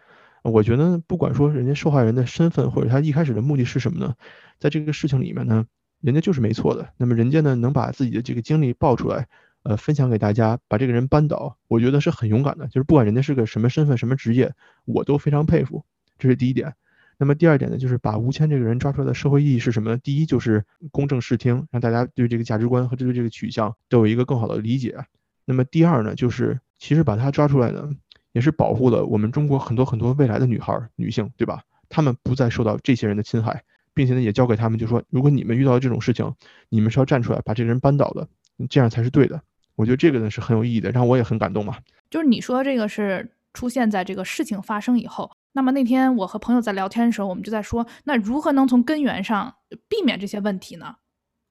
[0.43, 4.14] 我觉得不管说人家受害人的身份或者他一开始的目的是什么呢，
[4.59, 5.67] 在这个事情里面呢，
[6.01, 6.88] 人家就是没错的。
[6.97, 9.29] 那么人家呢能把自己的这个经历爆出来，
[9.64, 12.67] 呃，分享给大家，把这个人扳倒，我觉得是很勇敢的。
[12.69, 14.55] 就是不管人家是个什么身份、什么职业，
[14.87, 15.85] 我都非常佩服。
[16.19, 16.75] 这是第一点。
[17.18, 19.98] 那么第二点呢，就是把吴谦这个人抓出来的社会意义是什么呢？
[19.98, 24.96] 第一就是公正视听，让大家对这个价值观和对这个取向都有一个更好的理解。
[25.44, 27.90] 那么第二呢，就是其实把他抓出来呢，
[28.33, 31.61] 也是保护了我们中国很多很多未来的女孩、女性，对吧？
[31.88, 36.33] 她们不再受到这些人的侵害，并且呢，也教给他们，就说如果你们遇到这种事情，
[36.68, 38.28] 你们是要站出来把这个人扳倒的，
[38.70, 39.42] 这样才是对的。
[39.74, 41.78] 我觉得这个呢是很有意义的，让我也很感动嘛。
[42.11, 45.28] 就是你说这个是出现在这个事情发生以后。
[45.53, 49.55] 那么那天我和朋友在聊天的时候，我们就在说，那如何能从根源上
[49.89, 50.97] 避免这些问题呢？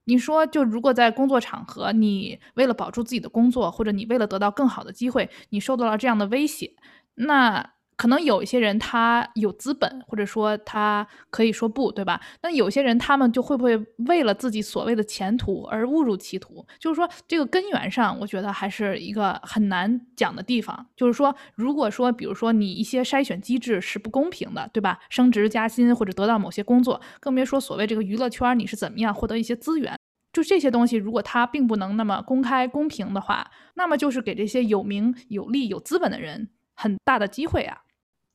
[0.05, 6.73] 你说，就如果在工作场合，你为了保住自己的工作，或者你为了得到更好的机会，你受到了这样的威胁，
[7.15, 7.76] 那。
[7.97, 12.21] 可能有一些人他有资本，或者说他可以说不对吧？
[12.43, 13.75] 那有些人他们就会不会
[14.07, 16.63] 为了自己所谓的前途而误入歧途？
[16.79, 20.85] 就是说这个根源上，我觉得还是一个很难讲的地方。
[20.95, 24.99] 就是说，如果说比如说你一些筛选机制是不公平的，对吧？
[25.09, 29.97] 升职加薪或者得到某些工作，更别说所谓这个娱乐圈你是怎么样获得一些资源，
[30.31, 37.81] 就这些东西，如果它并不能那么公开公平的话，那么就是给这些有名有利有资本的人很大的机会啊。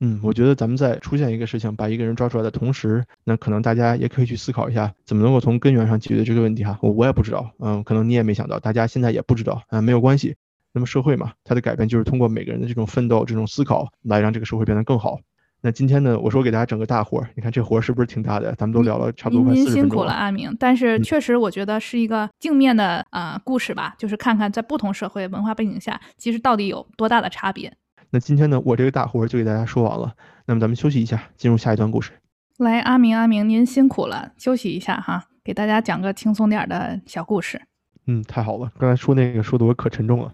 [0.04, 6.76] 嗯，我觉得咱们在出现一个事情，把一个人抓出来的同时，那可能大家也可以去思考一下，怎么能够从根源上解决这个问题哈。
[6.82, 10.34] 我我也不知道，嗯，可能你也没想到，大家现在也不知道，嗯，没有关系。
[10.72, 15.20] 那么社会嘛，它的改变就是通过每个人的这种奋斗、这种思考，来让这个社会变得更好。
[15.60, 18.52] 那今天呢，我说给大家整个大活儿，你看这活儿是不是挺大的？
[18.56, 20.52] 咱们都聊了差不多快您四十分钟辛苦了，阿明。
[20.58, 27.72] 但是嗯确实，我觉得是一个镜面的呃故事吧，就是看看在不同社会文化背景下，其实到底有多大的差别。
[28.14, 30.14] 那今天呢，我这个大活儿就给大家说完了。
[30.44, 32.12] 那么咱们休息一下，进入下一段故事。
[32.58, 37.62] 来，阿明，阿明，您辛苦了，休息一下哈，给大家讲个轻松点儿的小故事。
[38.06, 40.30] 嗯，太好了，刚才说那个说的我可沉重了。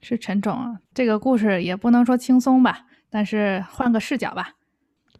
[0.00, 4.54] 是沉重啊，这个故事也不能说轻松吧，但是换个视角吧。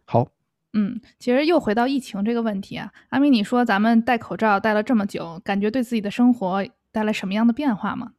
[0.05, 0.27] 好，
[0.73, 8.13] 嗯，其实又回到疫情这个问题啊，阿明，你说咱们戴口罩戴了这么久，感觉对自己的生活带来什么样的变化吗？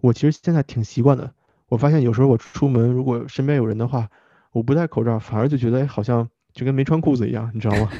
[0.00, 1.34] 我其实现在挺习惯的。
[1.68, 4.08] 我发现有时候我出门，如果身边有人的话，
[4.52, 7.90] 我不戴口罩，反而就觉得哎好像就跟没穿裤子一样，你知道吗？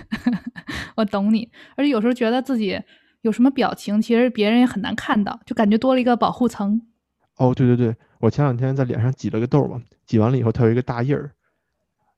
[0.97, 2.81] 我懂你，而且有时候觉得自己
[3.23, 6.81] 有什么表情，其实别人也很难看到，就感觉多了一个保护层。
[7.37, 11.33] 哦，对对对，我前两天在脸上挤了个痘儿嘛，挤完了以后它有一个大印儿，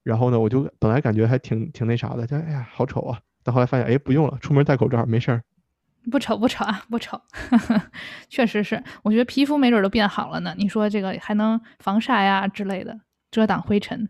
[0.04, 5.42] 然后呢，我就本来感觉还挺挺那啥的，就哎呀好丑啊，但后来发现哎不用了，出门戴口罩没事儿。
[6.10, 7.20] 不丑不丑啊，不丑，
[8.28, 10.54] 确实是，我觉得皮肤没准儿都变好了呢。
[10.56, 14.08] 你说这个还能防晒呀之类的，遮挡灰尘，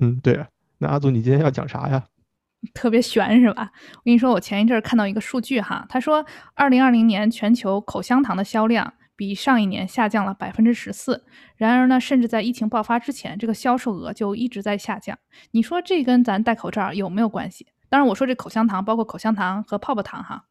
[0.00, 0.48] 嗯，对啊。
[0.78, 2.04] 那阿祖，你今天要讲啥呀？
[2.74, 3.70] 特别悬是吧？
[3.94, 11.24] 我跟你说，我前一阵儿看到一个数据哈，他说，二零二零年全球口香糖的销量比上一年下降了百分之十四。
[11.56, 15.18] 然而呢，甚至在疫情爆发之前，这个销售额就一直在下降。
[15.52, 17.66] 你说这跟咱戴口罩有没有关系？
[17.88, 20.46] 当然，我说这口香糖包括口香糖和泡泡糖哈。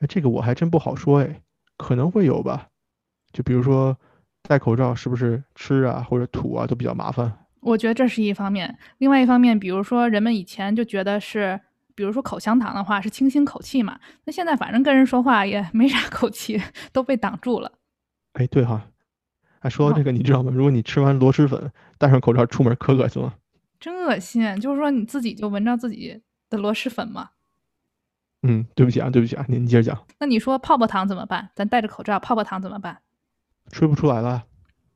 [0.00, 1.42] 哎，这个我还真不好说哎，
[1.76, 2.68] 可能会有吧。
[3.32, 3.96] 就比如说
[4.42, 7.46] 戴口罩是不是吃啊或者吐啊都比较麻烦？
[7.60, 11.58] 我觉得这是一方面，另外一方面，比如说人们以前就觉得是，
[11.94, 16.60] 比如说口香糖的话是清新口气嘛，那现在反正跟人说话也没啥口气，
[16.92, 17.72] 都被挡住了。
[18.34, 18.86] 哎，对哈。
[19.60, 20.52] 哎，说到这个，你知道吗？
[20.54, 23.34] 如果你吃完螺蛳粉戴上口罩出门，可恶心了。
[23.80, 24.60] 真恶心！
[24.60, 27.30] 就是说你自己就闻着自己的螺蛳粉嘛。
[28.46, 30.06] 嗯，对不起啊，对不起啊，您接着讲。
[30.20, 31.48] 那你说泡泡糖怎么办？
[31.54, 32.98] 咱戴着口罩，泡泡糖怎么办？
[33.70, 34.44] 吹不出来了。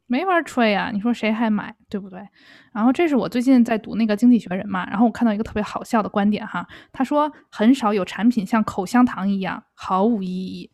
[0.07, 2.27] 没法吹呀、你说谁还买，对不对？
[2.73, 10.71] 然后这是我最近在读那个《经济学人》嘛，然后我看到一个特别好笑的观点哈，他说很少有产品像口香糖一样毫无意义。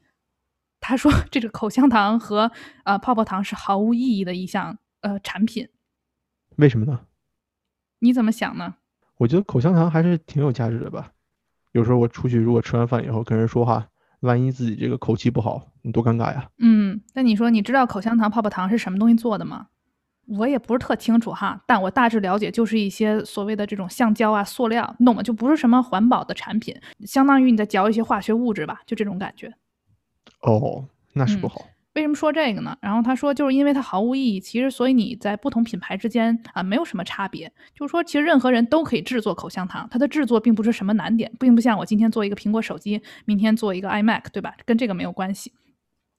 [0.81, 2.51] 他说这个口香糖和
[2.85, 5.69] 呃泡泡糖是毫无意义的一项呃产品，
[6.57, 7.01] 为什么呢？
[8.01, 8.75] 你怎么想呢？
[9.17, 11.11] 我觉得口香糖还是挺有价值的吧。
[11.75, 13.85] 有时候我出去，如果吃完饭以后跟人说话，
[14.21, 16.49] 万一自己这个口气不好，你多尴尬呀。
[16.59, 19.67] 嗯，那你说你知道口香糖、泡泡糖是什么东西做的吗？
[20.29, 25.21] 我也不是特清楚哈，但我大致了解，就是一些所谓的这种橡胶啊、塑料，你懂吗？
[25.21, 29.53] 就不是什么环保的产品，相当于你在嚼一些化学物质吧，就这种感觉。
[30.43, 31.67] 哦，那是不嗯好。
[31.95, 32.77] 为什么说这个呢？
[32.81, 37.53] 然后他说，就是因为它毫无意义，其实所以你在不同品牌之间啊没有什么差别。
[37.73, 44.55] 就是说，其实任何人都可以制作口香糖，它的制作并不是什么难点，并不像我今天做一个苹果手机，明天做一个 iMac，对吧？
[44.65, 45.53] 跟这个没有关系。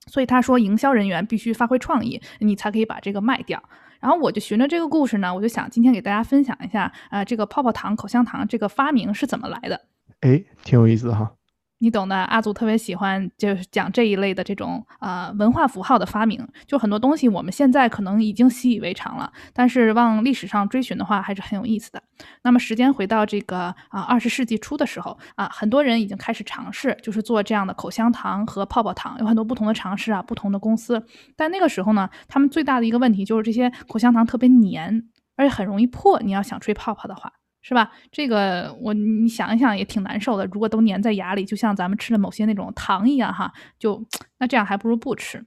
[0.08, 3.62] 所以他说，营销人员必须发挥创意，你才可以把这个卖掉。
[4.00, 9.82] 然后我就循着这个故事呢，我就想今天给大家分享一下，呃，这个泡泡糖、口香糖这个发明是怎么来的。
[10.22, 11.34] 哎，挺有意思的哈。
[11.80, 22.02] 你懂的，阿祖特别喜欢就是讲这一类的这种呃文化符号的发明，就很多东西我们现在可能已经习以为常了，但是往历史上追寻的话还是很有意思的。
[22.44, 31.06] 那么时间回到这个啊二十世纪初的时候啊，很多人已经开始尝试，就是做这样的口香糖和泡泡糖，有很多不同的尝试啊，不同的公司。
[31.36, 35.04] 但那个时候呢，他们最大的一个问题就是这些口香糖特别黏，
[35.36, 36.22] 而且很容易破。
[36.22, 37.34] 你要想吹泡泡的话。
[37.68, 37.92] 是吧？
[38.12, 40.46] 这个我你想一想也挺难受的。
[40.54, 44.06] 如果都粘在牙里，就像咱们吃的某些那种糖一样哈，就
[44.38, 45.44] 那这样还不如不吃。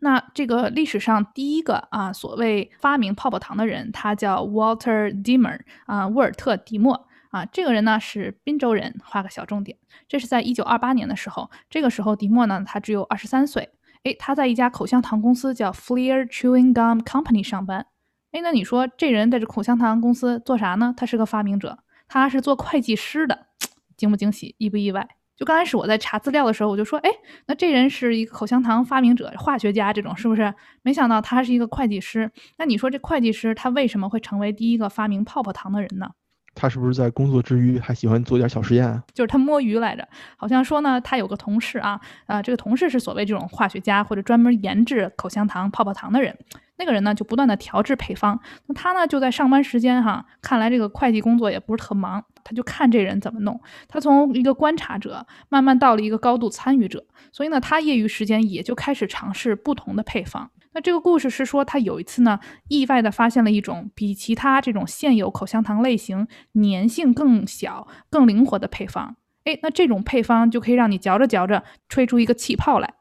[0.00, 7.46] 那这个历史上第一个啊，所谓发明泡泡糖的人，他叫 Walter Dimmer 啊，沃尔特·迪莫啊。
[7.46, 9.78] 这个人呢是宾州人，画个小重点。
[10.08, 13.68] 这是在一九二八年的时候，这个时候迪莫呢他只有二十三岁。
[14.02, 17.86] 诶，他在一家口香糖公司叫 Fleer Chewing Gum Company 上班。
[18.32, 20.94] 哎，那你说这人在这口香糖公司做啥呢？
[20.96, 21.78] 他是个发明者，
[22.08, 23.46] 他是做会计师的，
[23.94, 25.06] 惊不惊喜，意不意外？
[25.36, 27.10] 就刚开始我在查资料的时候，我就说，哎，
[27.46, 30.54] 那这人是一个口香糖发明者、化学家，这种是不是？
[30.80, 32.30] 没想到他是一个会计师。
[32.56, 36.08] 那你说这会计师他为什么会成为第一个发明泡泡糖的人呢？
[36.54, 39.02] 他是不是在工作之余还喜欢做点小实验啊？
[39.12, 46.34] 就是他摸鱼来着，好像说呢，他有个同事啊，啊、这个同事是所谓这种化学家或者专门研制口香糖、泡泡糖的人。
[46.82, 48.40] 那个人呢，就不断的调制配方。
[48.66, 53.60] 那他呢，就在上班时间哈，看来这个会计工作也不是特忙，他就看这人怎么弄。
[53.86, 60.50] 他从一个观察者慢慢到了一个高度参与者，所以呢，他业余时间也就开始尝试不同的配方。
[60.72, 69.14] 那这个故事是说，他有一次呢，意外的发现了一种比其他这种现有口香糖类型粘性更小、更灵活的配方。
[69.44, 72.94] 哎，那这种配方就可以让你嚼着嚼着吹出一个气泡来。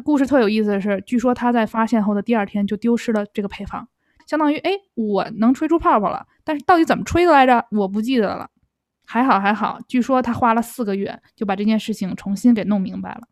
[0.00, 3.88] 故事特有意思的是，据说他在发现后的第二天就丢失了这个配方，
[4.26, 8.48] 相当于哎，我能吹出泡泡了，但是到底怎么吹的来着，我不记得了。
[9.06, 13.22] 还好还好，据说他花了四个月就把这件事情重新给弄明白了。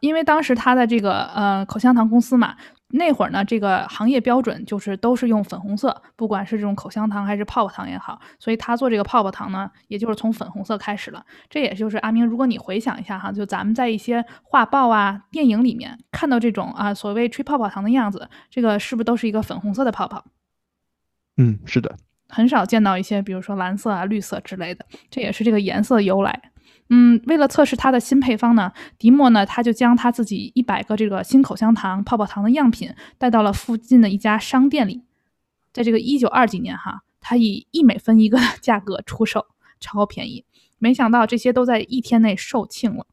[0.00, 2.56] 因为当时他的这个呃口香糖公司嘛，
[2.92, 11.24] 那会儿呢这个行业标准就是都是用粉红色，不管是这种口香糖还是泡泡糖也好，所以他做这个泡泡糖呢，也就是从粉红色开始了。
[11.48, 20.24] 这也就是阿明，如果你回想一下哈，就咱们在一些画报啊、电影里面看到这种啊所谓吹泡泡糖的样子，这个是不是都是一个粉红色的泡泡？
[21.38, 21.96] 嗯，是的，
[22.28, 26.51] 很少见到一些比如说蓝色啊、绿色之类的，这也是这个颜色由来。
[26.88, 35.02] 嗯，为了测试它的新配方呢，迪莫呢他就将他自己一百个这个新口香糖泡泡糖的样品带到了附近的一家商店里，
[35.72, 39.46] 在这个一九二几年哈，他以一美分一个 价格出售，
[39.80, 40.44] 超便宜。
[40.78, 43.06] 没想到这些都在一天内售罄了。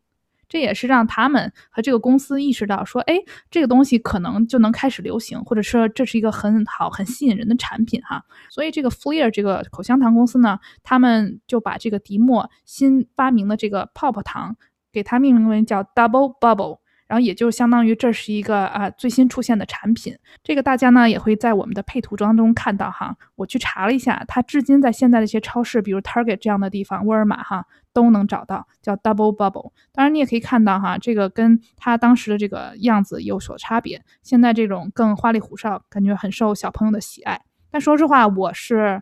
[0.49, 3.15] 这也是让他们和这个公司意识到，说，哎，
[3.49, 8.23] 这个东西可能就能开始流行，或者说这是一个很好、很吸引人的产品哈。
[8.49, 14.57] 所以这个 Fleer 这个口香糖公司呢，他们就把这个迪莫新发明的这个泡泡糖，
[14.91, 16.79] 给它命名为叫 Double Bubble。
[17.07, 23.17] 然后也就相当于这是一个啊最新出现的产品，这个大家呢也会在我们的配图当中看到哈。
[23.33, 29.71] 我去查了一下，它至今在现在的一些超市，比如 Target 这样的地方，沃尔玛哈都能找到，叫 Double Bubble。
[29.91, 34.03] 当然你也可以看到哈，这个跟它当时的这个样子有所差别。
[34.23, 37.41] 现在这种更花里胡哨，感觉很受小朋友的喜爱。
[37.71, 39.01] 但说实话，我是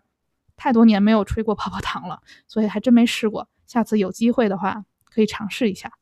[0.55, 3.47] 太多年没有吹过泡泡糖了，所以还真没试过。
[3.65, 5.93] 下次有机会的话，可以尝试一下。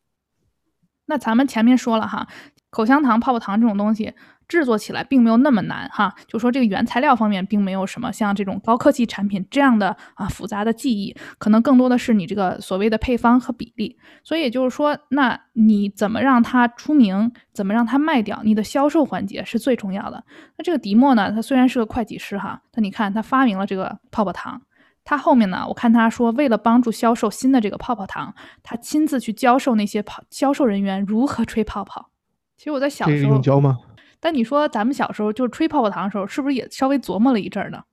[1.08, 2.28] 那咱们前面说了哈，
[2.70, 4.16] 口香糖、泡泡糖这种东西
[4.48, 13.98] 制作起来并没有那么难哈，就说这个原材料方面并没有什么像这种高科技产品这样的啊复杂的技艺，可能更多的是你这个所谓的配方和比例。
[14.24, 20.24] 所以也就是说，那你怎么让它出名，怎么让它卖掉，你的销售环节是最重要的。
[20.58, 24.62] 那这个迪莫呢，他虽然是个会计师哈，但你看他发明了这个泡泡糖。
[25.08, 25.64] 他后面呢？
[25.68, 28.34] 我看他说，为了帮助销售新的这个泡泡糖，
[28.64, 32.10] 他亲自去教授那些泡销售人员如何吹泡泡。
[32.58, 33.78] 其实我在小时候用教吗？
[34.26, 37.84] 但你说咱们小时候就是吹泡泡糖的时候，是不是也稍微琢磨了一阵呢？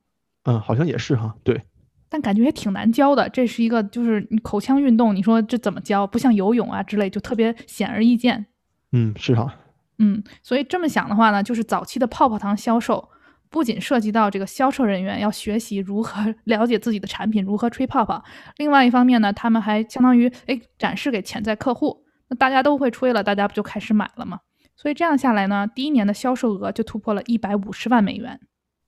[0.45, 1.35] 嗯，好像也是哈。
[1.43, 1.61] 对。
[2.09, 3.29] 但感觉也挺难教的。
[3.29, 6.07] 这是一个就是你口腔运动，你说这怎么教？
[6.07, 8.47] 不像游泳啊之类，就特别显而易见。
[8.93, 9.53] 嗯，是哈。
[9.99, 13.07] 嗯，所以这么想的话呢，就是早期的泡泡糖销售。
[13.51, 18.23] 不仅涉及到这个销售人员要学习如何 了解自己的产品，如何吹泡泡，
[18.57, 24.39] 另外一方面呢，他们还相当于哎展示给潜在客户，那大家都会吹了，大家不就开始买了吗？
[24.75, 28.39] 所以这样下来呢，第一年的销售额就突破了一百五十万美元。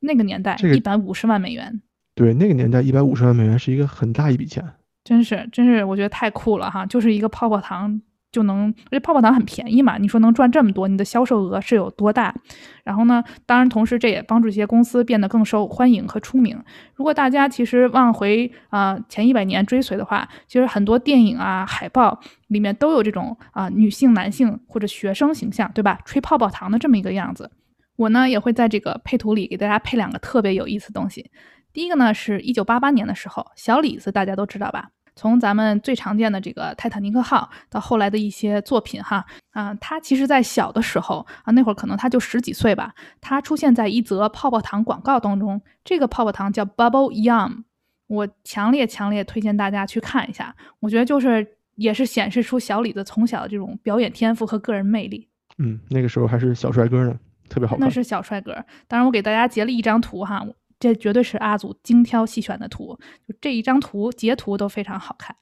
[0.02, 1.82] 那个年代一百五十万美元，
[2.14, 4.64] 对，那个年代一百五十万美元是一个很大一笔钱，
[5.04, 8.00] 真是真是，我觉得太酷了哈，就是一个泡泡糖。
[8.36, 9.98] 就能，这泡泡糖很便宜嘛？
[9.98, 12.36] 你说能赚这么多，你的销售额是有多大？
[12.84, 16.62] 然后呢，当然同时这也帮助一些公司变得更受欢迎和出名。
[16.96, 25.98] 如果大家其实往回啊前一百年追随的话，其实很多电影啊、海报里面都有这种啊女性、男性或者学生形象，对吧？
[26.04, 27.50] 吹泡泡糖的这么一个样子。
[27.96, 31.32] 我呢也会在这个配图里给大家配两个特别有意思的东西。
[31.72, 34.90] 第一个呢是一九八八年的时候，小李子大家都知道吧？
[35.16, 45.62] 从咱们最常见的这个泰坦尼克号到后来的一些作品哈啊，他其实在小的时候啊，那会儿可能他就十几岁吧，他出现在一则泡泡糖广告当中。
[45.84, 47.64] 这个泡泡糖叫 Bubble Yum，
[48.08, 50.54] 我强烈强烈推荐大家去看一下。
[50.82, 55.30] 我觉得就是也是显示出小李子从小的这种表演天赋和个人魅力。
[55.58, 57.86] 嗯，那个时候还是小帅哥呢，特别好看。
[57.86, 58.54] 那是小帅哥。
[58.88, 60.46] 当然，我给大家截了一张图哈。
[60.80, 62.98] 这绝对是阿祖精挑细选的图，
[63.28, 65.36] 就这一张图截图都非常好看。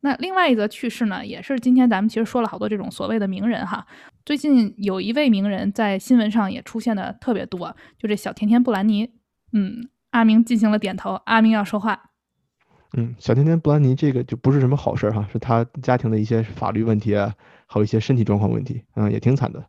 [0.00, 3.86] 那另外一则趣事呢，也是今天咱们其实说了好多这种所谓的名人哈。
[4.24, 9.12] 最近有一位名人在新闻上也出现的特别多，就这小甜甜布兰妮。
[9.52, 12.10] 嗯，阿明进行了点头，阿明要说话。
[12.96, 17.32] 嗯，小甜甜布兰妮这个就不是什么好事哈，是她家庭的一些法律问题啊，
[17.66, 19.64] 还有一些身体状况问题，嗯，也挺惨的。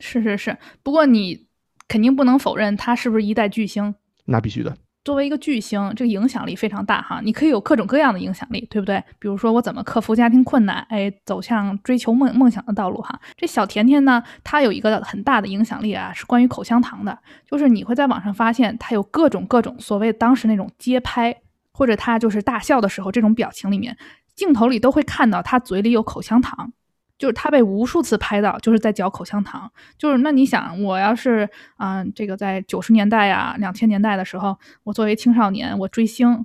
[0.00, 1.46] 是是是，不过你
[1.88, 3.94] 肯定不能否认他是不是一代巨星。
[4.26, 4.76] 那必须的。
[5.04, 7.20] 作为一个巨星，这个影响力非常大哈。
[7.24, 9.02] 你可以有各种各样的影响力，对不对？
[9.18, 13.20] 比如说我怎么克服家庭困难，哎，走向追求梦梦想的道路哈。
[13.36, 17.18] 这小甜甜呢，她有一个很大的影响力啊，是关于口香糖的。
[17.50, 21.36] 就是你会在网上发现，她有各种各种所谓当时那种街拍，
[21.72, 23.96] 或者她就是大笑的时候这种表情里面，
[24.36, 26.72] 镜头里都会看到她嘴里有口香糖。
[27.18, 29.70] 就是他被无数次拍到，就是在嚼口香糖。
[29.96, 36.44] 就是那你想，我要是啊，这个在九十年代啊、两千年代的时候，我作为青少年，我追星，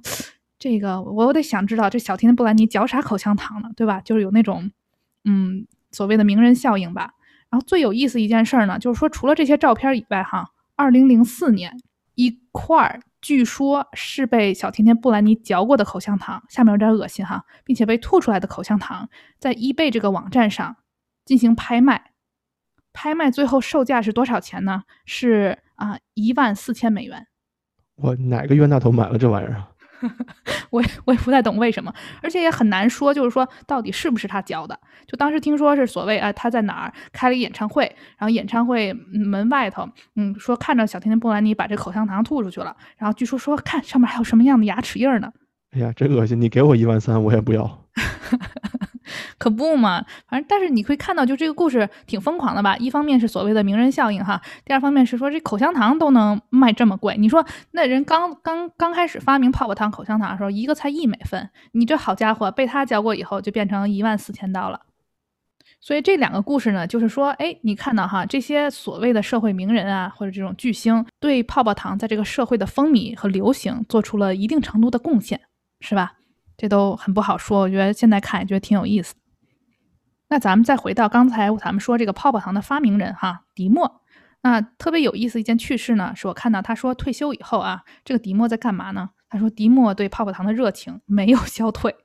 [0.60, 4.02] 这个我得想知道这小甜甜布兰妮嚼啥口香糖呢，对吧？
[4.02, 4.72] 就是有那种
[5.24, 7.14] 嗯所谓的名人效应吧。
[7.50, 11.80] 然后最有意思一件事儿呢，就是说除了这些照片以外，哈，二零零四年
[12.16, 13.02] 一块儿。
[13.22, 19.10] 据说是被小甜甜布兰妮嚼过的口香糖，下面有点恶心哈，并且被吐出来的口香糖，
[19.40, 20.78] 在 eBay 这个网站上
[21.26, 22.12] 进行拍卖，
[22.94, 24.84] 拍卖最后售价是多少钱呢？
[25.06, 27.28] 是啊，一万四千美元。
[27.96, 29.70] 我哪个冤大头买了这玩意儿啊？
[30.70, 34.80] 我我也不太懂为什么，而且也很难说，就是说到底是不是他教的？
[35.08, 37.84] 就当时听说是所谓啊，他在哪儿开了一演唱会，
[38.18, 45.32] 然后演唱会门外头，嗯，说看着小甜甜布兰妮把这口香糖吐出去了，然后据说说看上面还有什么样的牙齿印呢？
[45.72, 46.40] 哎呀，真恶心！
[46.40, 47.86] 你给我一万三，我也不要。
[49.38, 52.76] 可不嘛，反正但是你会看到，就这个故事挺疯狂的吧？
[52.78, 57.16] 一方面是所谓的名人效应哈，第二方面是说这口香糖都能卖这么贵。
[57.18, 64.82] 你说那人刚刚刚开始发明泡泡糖口香糖的时候，一个才一美分，你这好家伙，被他教过以后就变成一万四千刀了。
[65.80, 75.40] 所以这两个故事呢，就是说，哎，你看到哈，这些所谓的社会名人啊，或者这种巨星，对泡泡糖在这个社会的风靡和流行做出了一定程度的贡献，
[75.80, 76.14] 是吧？
[76.58, 79.16] 这都很不好说，我觉得现在看也觉得挺有意思。
[80.30, 84.02] 那咱们再回到刚才咱们说这个泡泡糖的发明人哈，迪莫。
[84.42, 89.10] 那特别有意思一件趣事呢，是我看到他说退休以后啊，这个迪莫在干嘛呢？
[89.30, 91.96] 他说迪莫对泡泡糖的热情没有消退，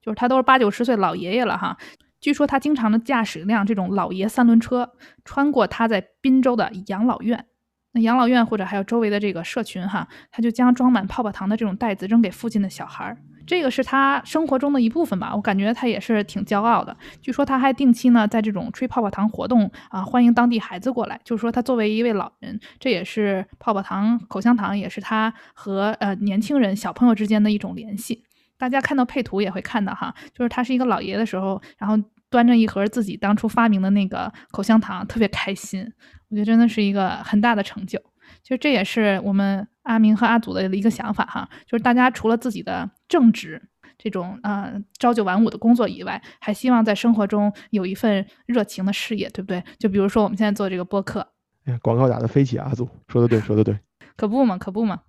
[0.00, 1.76] 就是他都是八九十岁老爷爷了哈。
[2.20, 4.92] 据说他经常的驾驶一辆这种老爷三轮车，
[5.24, 7.46] 穿过他在滨州的养老院。
[7.92, 13.18] 那养老院或者还有周围的这个社群哈，他就将装满泡泡糖的这种袋子扔给附近的小孩儿。
[13.52, 16.96] 这个是他生活中的一部分吧，我感觉他也是挺骄傲的。
[17.20, 21.20] 据说他还定期呢在这种吹泡泡糖活动啊，欢迎当地孩子过来。
[21.22, 28.24] 就是说他作为一位老人，这也是泡泡糖、口香糖也是他和呃年轻人、小朋友之间的一种联系。
[28.56, 35.86] 大家看到配图也会看到哈，就是他是一个老爷的时候，然后端着一盒自己当初发明的那个口香糖，特别开心。
[36.30, 38.00] 我觉得真的是一个很大的成就。
[38.42, 43.60] 其实这也是我们阿明和阿祖的一个想法哈，就是大家除了自己的正职
[43.96, 49.62] 这种呃朝九晚五的工作以外，还希望在生活中有一份热情的事业，对不对？
[49.78, 51.26] 就比如说我们现在做这个播客，
[51.66, 53.78] 哎，广告打的飞起，阿祖说的对，说的对，
[54.16, 55.00] 可不嘛，可不嘛。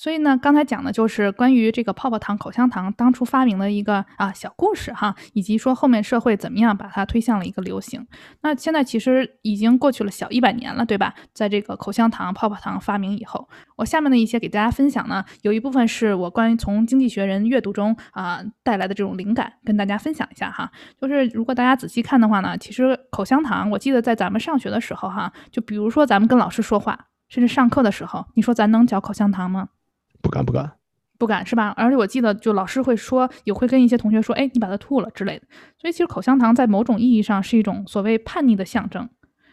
[0.00, 8.06] 所以呢，刚才讲的就是关于这个泡泡糖、口香糖当初发明的一个啊小故事哈，以及说后面社会怎么样把它推向了一个流行。
[8.40, 11.14] 那现在其实已经过去了小一百年了，对吧？
[11.34, 13.46] 在这个口香糖、泡泡糖发明以后，
[13.76, 20.72] 我下面的一些给大家分享呢，有一部分是我关于从《经济学人》阅读中啊带来的这种灵感，跟大家分享一下哈。
[20.98, 26.98] 就是如果大家仔细看的话呢，其实口香糖，我记得在咱们上学的时候哈，就比如说咱们跟老师说话，
[27.28, 29.68] 甚至上课的时候，你说咱能嚼口香糖吗？
[30.22, 30.72] 不敢不敢，
[31.18, 31.74] 不敢是吧？
[31.76, 35.46] 而且我记得，就老师会说，也会跟一些同学说，哎，你把它吐了之类的。
[35.78, 39.08] 所以其实口香糖在某种意义上是一种所谓叛逆的象征。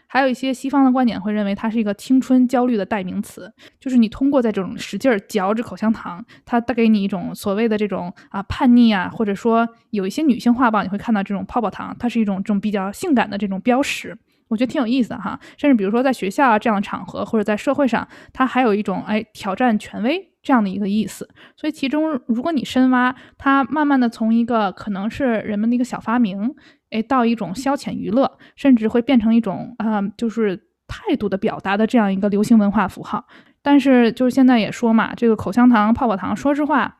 [0.10, 14.18] 还有一些西方的观点会认为它是一个青春焦虑的代名词，就是你通过在这种使劲嚼着口香糖，它带给你一种所谓的这种啊叛逆啊，或者说有一些女性画报你会看到这种泡泡糖，它是一种这种比较性感的这种标识。
[14.48, 15.40] 我觉得挺有意思的哈。
[15.58, 20.34] 甚至比如说在学校啊这样的场合，或者在社会上，它还有一种哎挑战权威。
[20.44, 21.28] 这样的一个意思，
[21.58, 26.56] 所以其中如果你深挖，它慢慢的从一个可能是人们的一个小发明，
[26.90, 30.56] 哎，到一种消遣娱乐，甚至会变成一种啊，就是
[30.88, 33.26] 态度的表达的这样一个流行文化符号。
[33.62, 37.00] 但是就是现在也说嘛，这个口香糖、泡泡糖，说实话，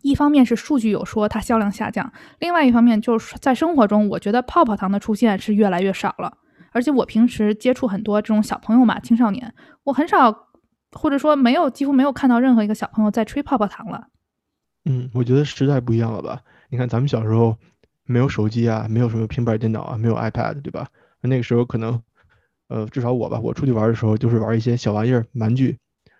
[0.00, 6.38] 一方面是数据有说它销量下降，另外一方面就是在生活中，我觉得泡泡糖的出现是越来越少了。
[6.72, 9.54] 而且我平时接触很多这种小朋友嘛，青少年，
[9.84, 10.48] 我很少。
[10.92, 14.08] 或者说没有，几乎没有看到任何一个小朋友在吹泡泡糖了。
[14.86, 16.42] 嗯，我觉得时代不一样了吧？
[16.68, 17.56] 你看咱们小时候
[18.06, 20.88] 没有手机啊，没有什么平板电脑啊，没有 iPad，对吧？
[21.20, 22.02] 那个时候可能，
[22.66, 25.78] 呃，至少我吧，我出去玩的时候就是玩一些小玩意儿、玩具，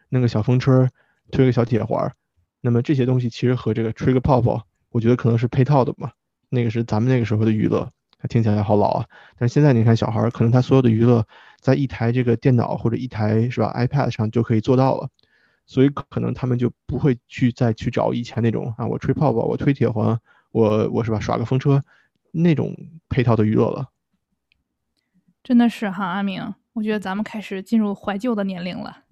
[0.08, 0.88] 那个小风车，
[1.32, 2.12] 推个小铁环。
[2.60, 6.12] 那么这些东西其实和这个吹个泡泡，我觉得可能是配套的嘛。
[6.48, 7.90] 那个是咱们那个时候的娱乐。
[8.20, 9.06] 它听起来好老啊，
[9.38, 11.26] 但是现在你看小孩儿，可能他所有的娱乐
[11.58, 15.08] 在一台这个电脑或者一台是吧 iPad 上就可以做到了，
[15.64, 20.20] 所以可能他们就不会去再去找以前那种啊，我吹泡泡，我推铁环，
[20.52, 21.82] 我我是吧耍个风车
[22.30, 22.76] 那种
[23.08, 23.88] 配套的娱乐了。
[25.42, 29.04] 真的是哈，阿明，我觉得咱们开始进入怀旧的年龄了。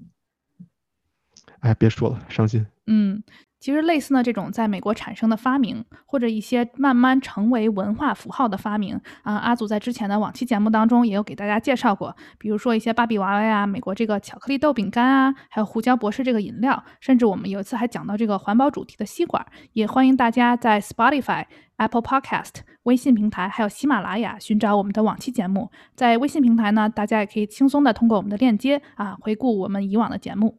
[1.61, 2.67] 哎，别说了，伤心。
[2.87, 3.23] 嗯，
[3.61, 21.45] 其实类似呢这种在美国产生的发明，或者一些慢慢成为文化符号的发明啊，阿祖在之前的往期节目当中也有给大家介绍过，比如说一些芭比娃娃呀，美国这个巧克力豆饼干啊，还有胡椒博士这个饮料，甚至我们有一次还讲到这个环保主题的吸管，也欢迎大家在 Spotify、
[21.79, 25.71] Apple Podcast、微信平台还有喜马拉雅寻找我们的往期节目。
[25.97, 30.59] 在微信平台呢，大家也可以轻松的通过我们的链接啊，回顾我们以往的节目。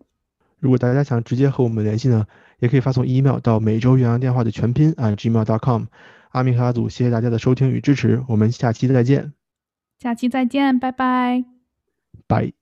[0.60, 2.26] 如果大家想直接和我们联系呢，
[2.60, 5.86] 也可以发送 email 到每周远洋电话的全拼啊 gmail.com。
[6.30, 9.34] 阿明和阿祖，谢谢大家的收听与支持，我们下期再见。
[10.00, 11.44] 下期再见，拜拜。
[12.28, 12.59] 拜。